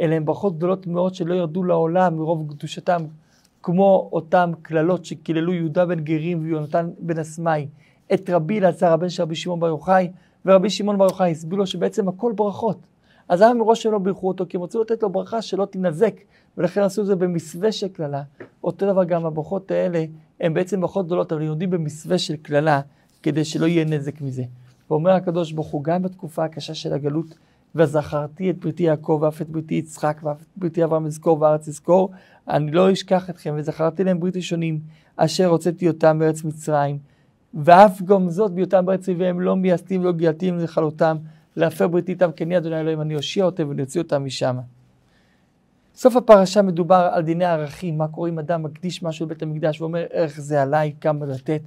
אלה 0.01 0.17
הן 0.17 0.25
ברכות 0.25 0.57
גדולות 0.57 0.87
מאוד 0.87 1.15
שלא 1.15 1.35
ירדו 1.35 1.65
לעולם 1.65 2.17
מרוב 2.17 2.55
קדושתם, 2.55 3.03
כמו 3.63 4.09
אותם 4.13 4.53
קללות 4.63 5.05
שקיללו 5.05 5.53
יהודה 5.53 5.87
בן 5.87 6.01
גרים 6.01 6.43
ויונתן 6.43 6.91
בן 6.99 7.19
אסמאי, 7.19 7.69
את 8.15 8.31
רבי 8.31 8.59
אלעזר, 8.59 8.93
הבן 8.93 9.09
של 9.09 9.23
רבי 9.23 9.35
שמעון 9.35 9.61
בר 9.61 9.67
יוחאי, 9.67 10.11
ורבי 10.47 10.71
שמעון 10.71 10.99
בר 10.99 11.05
יוחאי 11.05 11.31
הסביר 11.31 11.59
לו 11.59 11.67
שבעצם 11.67 12.09
הכל 12.09 12.33
ברכות. 12.37 12.79
אז 13.29 13.43
למה 13.43 13.55
מראש 13.55 13.87
הם 13.87 13.93
לא 13.93 13.99
בירכו 13.99 14.29
אותו? 14.29 14.45
כי 14.49 14.57
הם 14.57 14.63
רצו 14.63 14.81
לתת 14.81 15.03
לו 15.03 15.11
ברכה 15.11 15.43
שלא 15.43 15.65
תינזק, 15.65 16.15
ולכן 16.59 16.83
עשו 16.83 17.03
את 17.03 17.07
זה 17.07 17.17
במסווה 17.17 17.73
של 17.73 17.89
קללה. 17.89 18.23
אותו 18.65 18.87
דבר 18.87 19.05
גם 19.05 19.27
הברכות 19.27 19.71
האלה, 19.71 20.05
הן 20.41 20.55
בעצם 20.55 20.81
ברכות 20.81 21.07
גדולות, 21.07 21.33
אבל 21.33 21.43
יורדים 21.43 21.71
במסווה 21.71 22.19
של 22.19 22.37
קללה, 22.37 22.81
כדי 23.23 23.45
שלא 23.45 23.67
יהיה 23.67 23.85
נזק 23.85 24.21
מזה. 24.21 24.43
ואומר 24.91 25.11
הקדוש 25.11 25.53
ברוך 25.53 25.69
הוא, 25.69 25.85
גם 25.85 26.03
בתקופה 26.03 26.45
הקשה 26.45 26.75
של 26.75 26.93
הגלות, 26.93 27.35
וזכרתי 27.75 28.51
את 28.51 28.59
בריתי 28.59 28.83
יעקב 28.83 29.19
ואף 29.23 29.43
את 29.43 29.49
בריתי 29.49 29.75
יצחק 29.75 30.21
ואף 30.23 30.43
את 30.43 30.47
בריתי 30.57 30.85
אברהם 30.85 31.07
אזכור 31.07 31.43
וארץ 31.43 31.69
אזכור, 31.69 32.11
אני 32.49 32.71
לא 32.71 32.93
אשכח 32.93 33.31
אתכם, 33.31 33.55
וזכרתי 33.57 34.05
להם 34.05 34.21
ברית 34.21 34.37
ראשונים, 34.37 34.81
אשר 35.17 35.47
הוצאתי 35.47 35.89
אותם 35.89 36.19
מארץ 36.19 36.45
מצרים, 36.45 36.99
ואף 37.55 38.03
גם 38.03 38.31
זאת 38.31 38.53
בהיותם 38.53 38.87
בארץ 38.87 39.09
אויביהם 39.09 39.41
לא 39.41 39.57
מייסדים 39.57 40.01
ולא 40.01 40.13
גיילתים 40.13 40.59
לכלותם, 40.59 41.17
להפר 41.57 41.89
בריתי 41.89 42.13
איתם, 42.13 42.33
כי 42.33 42.45
אני 42.45 42.57
אדוני 42.57 42.81
אלוהים, 42.81 43.01
אני 43.01 43.17
אושיע 43.17 43.45
אותם 43.45 43.69
ואני 43.69 43.83
אוציא 43.83 44.01
אותם 44.01 44.25
משם. 44.25 44.57
סוף 45.95 46.17
הפרשה 46.17 46.63
מדובר 46.63 47.09
על 47.13 47.23
דיני 47.23 47.45
ערכים, 47.45 47.99
מה 47.99 48.09
קורה 48.09 48.29
אם 48.29 48.39
אדם 48.39 48.63
מקדיש 48.63 49.03
משהו 49.03 49.27
לבית 49.27 49.43
המקדש 49.43 49.81
ואומר 49.81 50.05
ערך 50.11 50.41
זה 50.41 50.63
עליי, 50.63 50.93
כמה 51.01 51.27
לתת, 51.27 51.63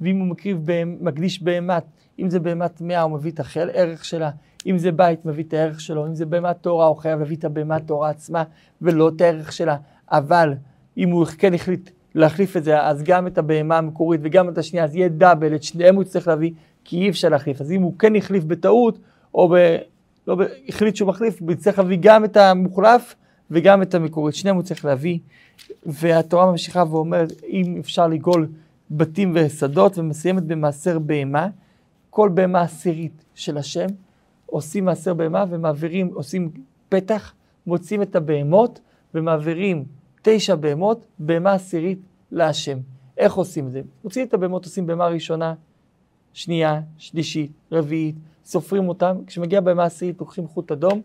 ואם 0.00 0.18
הוא 0.18 0.26
מקריב, 0.26 0.66
מקדיש 1.00 1.42
בהמת, 1.42 1.84
אם 2.18 2.30
זה 2.30 2.40
בהמת 2.40 2.80
מאה 2.80 3.02
הוא 3.02 3.12
מביא 3.12 3.30
את 3.30 3.40
החל, 3.40 3.70
ערך 3.72 4.04
שלה, 4.04 4.30
אם 4.66 4.78
זה 4.78 4.92
בית 4.92 5.24
מביא 5.24 5.44
את 5.44 5.52
הערך 5.52 5.80
שלו, 5.80 6.06
אם 6.06 6.14
זה 6.14 6.26
בהמת 6.26 6.56
תורה 6.60 6.86
הוא 6.86 6.96
חייב 6.96 7.18
להביא 7.18 7.36
את 7.36 7.44
הבהמת 7.44 7.86
תורה 7.86 8.10
עצמה 8.10 8.44
ולא 8.82 9.08
את 9.08 9.20
הערך 9.20 9.52
שלה, 9.52 9.76
אבל 10.10 10.54
אם 10.96 11.10
הוא 11.10 11.26
כן 11.38 11.54
החליט 11.54 11.90
להחליף 12.14 12.56
את 12.56 12.64
זה, 12.64 12.82
אז 12.82 13.02
גם 13.02 13.26
את 13.26 13.38
הבהמה 13.38 13.78
המקורית 13.78 14.20
וגם 14.24 14.48
את 14.48 14.58
השנייה, 14.58 14.84
אז 14.84 14.96
יהיה 14.96 15.08
דאבל, 15.08 15.54
את 15.54 15.62
שניהם 15.62 15.94
הוא 15.94 16.02
יצטרך 16.02 16.28
להביא, 16.28 16.52
כי 16.84 16.96
אי 16.96 17.10
אפשר 17.10 17.28
להחליף. 17.28 17.60
אז 17.60 17.72
אם 17.72 17.82
הוא 17.82 17.98
כן 17.98 18.16
החליף 18.16 18.44
בטעות, 18.44 18.98
או 19.34 19.48
ב... 19.48 19.76
לא 20.26 20.34
ב... 20.34 20.40
החליט 20.68 20.96
שהוא 20.96 21.08
מחליף, 21.08 21.42
הוא 21.42 21.52
יצטרך 21.52 21.78
להביא 21.78 21.98
גם 22.00 22.24
את 22.24 22.36
המוחלף 22.36 23.14
וגם 23.50 23.82
את 23.82 23.94
המקורית. 23.94 24.34
שניהם 24.34 24.56
הוא 24.56 24.62
צריך 24.62 24.84
להביא. 24.84 25.18
והתורה 25.86 26.50
ממשיכה 26.50 26.84
ואומרת, 26.90 27.32
אם 27.48 27.76
אפשר 27.80 28.06
לגאול 28.06 28.48
בתים 28.90 29.32
ושדות, 29.34 29.98
ומסיימת 29.98 30.42
במעשר 30.42 30.98
בהמה, 30.98 31.48
כל 32.10 32.30
בהמה 32.34 32.60
עשירית 32.60 33.24
של 33.34 33.58
השם, 33.58 33.86
עושים 34.50 34.84
מעשר 34.84 35.14
בהמה 35.14 35.44
ומעבירים, 35.50 36.10
עושים 36.14 36.50
פתח, 36.88 37.34
מוצאים 37.66 38.02
את 38.02 38.16
הבהמות 38.16 38.80
ומעבירים 39.14 39.84
תשע 40.22 40.54
בהמות, 40.54 41.06
בהמה 41.18 41.52
עשירית 41.52 41.98
להשם. 42.30 42.78
איך 43.16 43.34
עושים 43.34 43.66
את 43.66 43.72
זה? 43.72 43.82
מוציאים 44.04 44.28
את 44.28 44.34
הבהמות, 44.34 44.64
עושים 44.64 44.86
בהמה 44.86 45.06
ראשונה, 45.06 45.54
שנייה, 46.32 46.80
שלישית, 46.98 47.52
רביעית, 47.72 48.14
סופרים 48.44 48.88
אותם, 48.88 49.16
כשמגיע 49.26 49.60
בהמה 49.60 49.84
עשירית 49.84 50.20
לוקחים 50.20 50.48
חוט 50.48 50.72
אדום, 50.72 51.00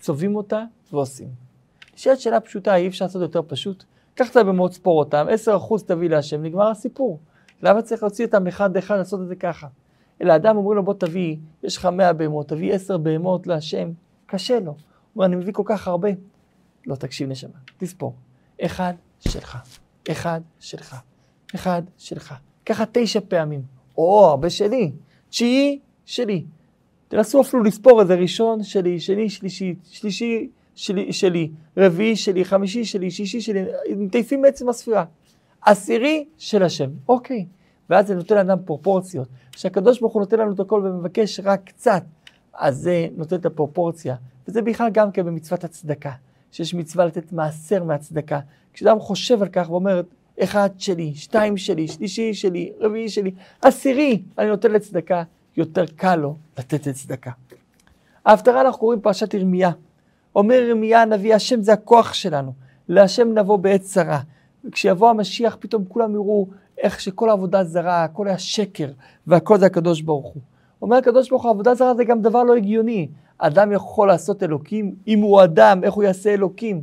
צובעים 0.00 0.36
אותה 0.36 0.64
ועושים. 0.92 1.28
נשאלת 1.94 2.20
שאלה 2.20 2.40
פשוטה, 2.40 2.76
אי 2.76 2.88
אפשר 2.88 3.04
לעשות 3.04 3.22
יותר 3.22 3.40
פשוט? 3.46 3.84
קח 4.14 4.30
את 4.30 4.36
הבהמות, 4.36 4.72
ספור 4.72 4.98
אותם, 4.98 5.26
10% 5.78 5.82
תביא 5.86 6.10
להשם, 6.10 6.42
נגמר 6.42 6.70
הסיפור. 6.70 7.20
למה 7.62 7.82
צריך 7.82 8.02
להוציא 8.02 8.26
אותם 8.26 8.46
אחד-אחד 8.46 8.96
לעשות 8.96 9.20
את 9.20 9.28
זה 9.28 9.36
ככה? 9.36 9.66
אלא 10.22 10.32
האדם 10.32 10.56
אומרים 10.56 10.76
לו, 10.76 10.82
בוא 10.82 10.94
תביא, 10.94 11.36
יש 11.62 11.76
לך 11.76 11.86
מאה 11.86 12.12
בהמות, 12.12 12.48
תביא 12.48 12.74
עשר 12.74 12.98
בהמות 12.98 13.46
להשם, 13.46 13.90
קשה 14.26 14.60
לו. 14.60 14.66
הוא 14.66 14.76
אומר, 15.16 15.26
אני 15.26 15.36
מביא 15.36 15.52
כל 15.52 15.62
כך 15.66 15.88
הרבה. 15.88 16.08
לא, 16.86 16.94
תקשיב 16.94 17.28
נשמה, 17.28 17.58
תספור. 17.78 18.14
אחד 18.60 18.94
שלך, 19.20 19.58
אחד 20.10 20.40
שלך, 20.60 20.96
אחד 21.54 21.82
שלך. 21.98 22.34
ככה 22.66 22.84
תשע 22.92 23.20
פעמים. 23.28 23.62
או, 23.98 24.26
הרבה 24.26 24.50
שלי. 24.50 24.92
תשיעי 25.28 25.78
שלי. 26.06 26.44
תנסו 27.08 27.40
אפילו 27.40 27.62
לספור 27.62 28.00
איזה 28.00 28.14
ראשון 28.14 28.62
שלי, 28.62 29.00
שני 29.00 29.30
שלישי, 29.30 29.74
שלישי 29.90 30.48
שלי, 30.74 31.12
שלי, 31.12 31.50
רביעי 31.76 32.16
שלי, 32.16 32.44
חמישי 32.44 32.84
שלי, 32.84 33.10
שישי 33.10 33.40
שלי, 33.40 33.64
מטייפים 33.96 34.42
בעצם 34.42 34.68
הספירה. 34.68 35.04
עשירי 35.62 36.24
של 36.38 36.62
השם, 36.62 36.90
אוקיי. 37.08 37.46
ואז 37.90 38.06
זה 38.06 38.14
נותן 38.14 38.34
לאדם 38.34 38.58
פרופורציות. 38.64 39.28
כשהקדוש 39.52 40.00
ברוך 40.00 40.12
הוא 40.12 40.20
נותן 40.20 40.38
לנו 40.38 40.52
את 40.52 40.60
הכל 40.60 40.82
ומבקש 40.84 41.40
רק 41.44 41.60
קצת, 41.64 42.02
אז 42.54 42.76
זה 42.76 43.08
נותן 43.16 43.36
את 43.36 43.46
הפרופורציה. 43.46 44.16
וזה 44.48 44.62
בכלל 44.62 44.90
גם 44.92 45.12
כן 45.12 45.26
במצוות 45.26 45.64
הצדקה, 45.64 46.12
שיש 46.52 46.74
מצווה 46.74 47.04
לתת 47.06 47.32
מעשר 47.32 47.84
מהצדקה. 47.84 48.40
כשאדם 48.72 49.00
חושב 49.00 49.42
על 49.42 49.48
כך 49.48 49.70
ואומר, 49.70 50.02
אחד 50.42 50.70
שלי, 50.78 51.14
שתיים 51.14 51.56
שלי, 51.56 51.88
שלישי 51.88 52.34
שלי, 52.34 52.72
רביעי 52.80 53.08
שלי, 53.08 53.30
עשירי, 53.62 54.22
אני 54.38 54.48
נותן 54.48 54.72
לצדקה, 54.72 55.22
יותר 55.56 55.86
קל 55.86 56.16
לו 56.16 56.36
לתת 56.58 56.86
לצדקה. 56.86 57.30
ההפטרה 58.24 58.60
אנחנו 58.60 58.80
קוראים 58.80 59.00
פרשת 59.00 59.34
ירמיה. 59.34 59.70
אומר 60.36 60.54
ירמיה 60.54 61.02
הנביא, 61.02 61.34
השם 61.34 61.62
זה 61.62 61.72
הכוח 61.72 62.14
שלנו, 62.14 62.52
להשם 62.88 63.38
נבוא 63.38 63.56
בעת 63.56 63.80
צרה. 63.80 64.20
וכשיבוא 64.64 65.10
המשיח 65.10 65.56
פתאום 65.60 65.84
כולם 65.88 66.14
יראו 66.14 66.46
איך 66.78 67.00
שכל 67.00 67.28
העבודה 67.28 67.64
זרה, 67.64 68.04
הכל 68.04 68.28
היה 68.28 68.38
שקר, 68.38 68.90
והכל 69.26 69.58
זה 69.58 69.66
הקדוש 69.66 70.00
ברוך 70.00 70.26
הוא. 70.26 70.42
אומר 70.82 70.96
הקדוש 70.96 71.30
ברוך 71.30 71.42
הוא, 71.42 71.50
עבודה 71.50 71.74
זרה 71.74 71.94
זה 71.94 72.04
גם 72.04 72.22
דבר 72.22 72.42
לא 72.42 72.54
הגיוני. 72.54 73.08
אדם 73.38 73.72
יכול 73.72 74.08
לעשות 74.08 74.42
אלוקים, 74.42 74.94
אם 75.06 75.20
הוא 75.20 75.44
אדם, 75.44 75.84
איך 75.84 75.94
הוא 75.94 76.04
יעשה 76.04 76.34
אלוקים? 76.34 76.82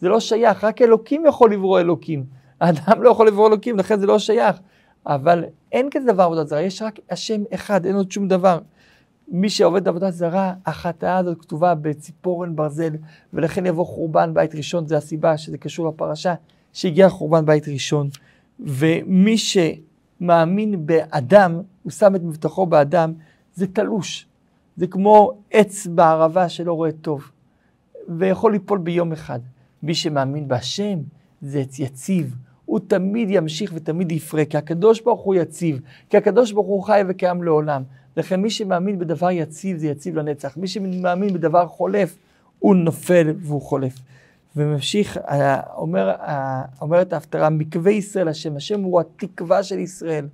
זה 0.00 0.08
לא 0.08 0.20
שייך, 0.20 0.64
רק 0.64 0.82
אלוקים 0.82 1.26
יכול 1.26 1.52
לברוא 1.52 1.80
אלוקים. 1.80 2.24
האדם 2.60 3.02
לא 3.02 3.10
יכול 3.10 3.26
לברוא 3.26 3.48
אלוקים, 3.48 3.78
לכן 3.78 4.00
זה 4.00 4.06
לא 4.06 4.18
שייך. 4.18 4.60
אבל 5.06 5.44
אין 5.72 5.88
כזה 5.90 6.12
דבר 6.12 6.22
עבודה 6.22 6.44
זרה, 6.44 6.60
יש 6.60 6.82
רק 6.82 6.98
השם 7.10 7.42
אחד, 7.54 7.86
אין 7.86 7.96
עוד 7.96 8.12
שום 8.12 8.28
דבר. 8.28 8.58
מי 9.28 9.50
שעובד 9.50 9.88
עבודה 9.88 10.10
זרה, 10.10 10.54
החטאה 10.66 11.18
הזאת 11.18 11.40
כתובה 11.40 11.74
בציפורן 11.74 12.56
ברזל, 12.56 12.92
ולכן 13.32 13.66
יבוא 13.66 13.86
חורבן 13.86 14.34
בית 14.34 14.54
ראשון, 14.54 14.86
זה 14.86 14.96
הסיבה 14.96 15.38
שזה 15.38 15.58
קשור 15.58 15.88
לפרשה, 15.88 16.34
שהגיע 16.72 17.08
חורבן 17.08 17.46
בית 17.46 17.68
ראשון. 17.68 18.08
ומי 18.60 19.36
שמאמין 19.38 20.86
באדם, 20.86 21.60
הוא 21.82 21.92
שם 21.92 22.16
את 22.16 22.22
מבטחו 22.22 22.66
באדם, 22.66 23.12
זה 23.54 23.66
תלוש. 23.66 24.26
זה 24.76 24.86
כמו 24.86 25.32
עץ 25.50 25.86
בערבה 25.86 26.48
שלא 26.48 26.72
רואה 26.72 26.92
טוב, 26.92 27.30
ויכול 28.08 28.52
ליפול 28.52 28.78
ביום 28.78 29.12
אחד. 29.12 29.40
מי 29.82 29.94
שמאמין 29.94 30.48
בהשם, 30.48 30.98
זה 31.42 31.58
עץ 31.58 31.78
יציב. 31.78 32.34
הוא 32.64 32.80
תמיד 32.86 33.28
ימשיך 33.30 33.72
ותמיד 33.74 34.12
יפרה, 34.12 34.44
כי 34.44 34.56
הקדוש 34.56 35.00
ברוך 35.00 35.20
הוא 35.20 35.34
יציב, 35.34 35.80
כי 36.10 36.16
הקדוש 36.16 36.52
ברוך 36.52 36.66
הוא 36.66 36.82
חי 36.82 37.00
וקיים 37.08 37.42
לעולם. 37.42 37.82
לכן 38.16 38.40
מי 38.40 38.50
שמאמין 38.50 38.98
בדבר 38.98 39.30
יציב, 39.30 39.76
זה 39.76 39.86
יציב 39.86 40.16
לנצח. 40.16 40.56
מי 40.56 40.68
שמאמין 40.68 41.34
בדבר 41.34 41.66
חולף, 41.66 42.16
הוא 42.58 42.76
נופל 42.76 43.34
והוא 43.38 43.62
חולף. 43.62 43.98
וממשיך, 44.56 45.16
אה, 45.16 45.60
אומר, 45.76 46.10
אה, 46.10 46.62
אומרת 46.80 47.12
ההפטרה, 47.12 47.50
מקווה 47.50 47.92
ישראל 47.92 48.28
השם, 48.28 48.56
השם 48.56 48.82
הוא 48.82 49.00
התקווה 49.00 49.62
של 49.62 49.78
ישראל. 49.78 50.28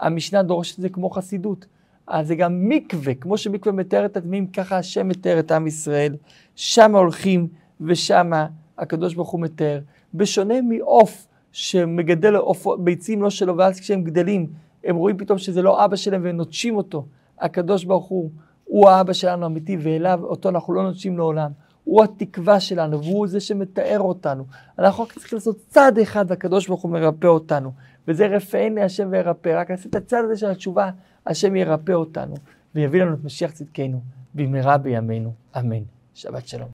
המשנה 0.00 0.42
דורשת 0.42 0.78
את 0.78 0.82
זה 0.82 0.88
כמו 0.88 1.10
חסידות. 1.10 1.66
אז 2.06 2.26
זה 2.28 2.34
גם 2.34 2.68
מקווה, 2.68 3.14
כמו 3.14 3.38
שמקווה 3.38 3.72
מתאר 3.72 4.04
את 4.04 4.16
הדמים, 4.16 4.46
ככה 4.46 4.78
השם 4.78 5.08
מתאר 5.08 5.38
את 5.38 5.52
עם 5.52 5.66
ישראל. 5.66 6.16
שם 6.56 6.96
הולכים 6.96 7.48
ושם 7.80 8.30
הקדוש 8.78 9.14
ברוך 9.14 9.30
הוא 9.30 9.40
מתאר. 9.40 9.80
בשונה 10.14 10.62
מעוף 10.62 11.26
שמגדל 11.52 12.36
עוף, 12.36 12.66
ביצים 12.78 13.22
לא 13.22 13.30
שלו, 13.30 13.56
ואז 13.56 13.80
כשהם 13.80 14.04
גדלים, 14.04 14.46
הם 14.84 14.96
רואים 14.96 15.16
פתאום 15.16 15.38
שזה 15.38 15.62
לא 15.62 15.84
אבא 15.84 15.96
שלהם 15.96 16.24
והם 16.24 16.36
נוטשים 16.36 16.76
אותו. 16.76 17.06
הקדוש 17.38 17.84
ברוך 17.84 18.06
הוא, 18.06 18.30
הוא 18.64 18.88
האבא 18.88 19.12
שלנו 19.12 19.42
האמיתי, 19.42 19.76
ואליו, 19.80 20.20
אותו 20.22 20.48
אנחנו 20.48 20.74
לא 20.74 20.82
נוטשים 20.82 21.16
לעולם. 21.16 21.50
הוא 21.90 22.04
התקווה 22.04 22.60
שלנו, 22.60 23.04
והוא 23.04 23.26
זה 23.26 23.40
שמתאר 23.40 24.00
אותנו. 24.00 24.44
אנחנו 24.78 25.04
רק 25.04 25.12
צריכים 25.12 25.36
לעשות 25.36 25.56
צעד 25.68 25.98
אחד, 25.98 26.24
והקדוש 26.28 26.68
ברוך 26.68 26.82
הוא 26.82 26.90
מרפא 26.90 27.26
אותנו. 27.26 27.72
וזה 28.08 28.26
רפאני 28.26 28.82
השם 28.82 29.08
וירפא. 29.10 29.48
רק 29.48 29.70
נעשה 29.70 29.88
את 29.88 29.94
הצעד 29.94 30.24
הזה 30.24 30.36
של 30.36 30.50
התשובה, 30.50 30.90
השם 31.26 31.56
ירפא 31.56 31.92
אותנו, 31.92 32.34
ויביא 32.74 33.02
לנו 33.02 33.14
את 33.14 33.24
משיח 33.24 33.50
צדקנו, 33.50 34.00
במהרה 34.34 34.78
בימינו. 34.78 35.32
אמן. 35.58 35.82
שבת 36.14 36.48
שלום. 36.48 36.68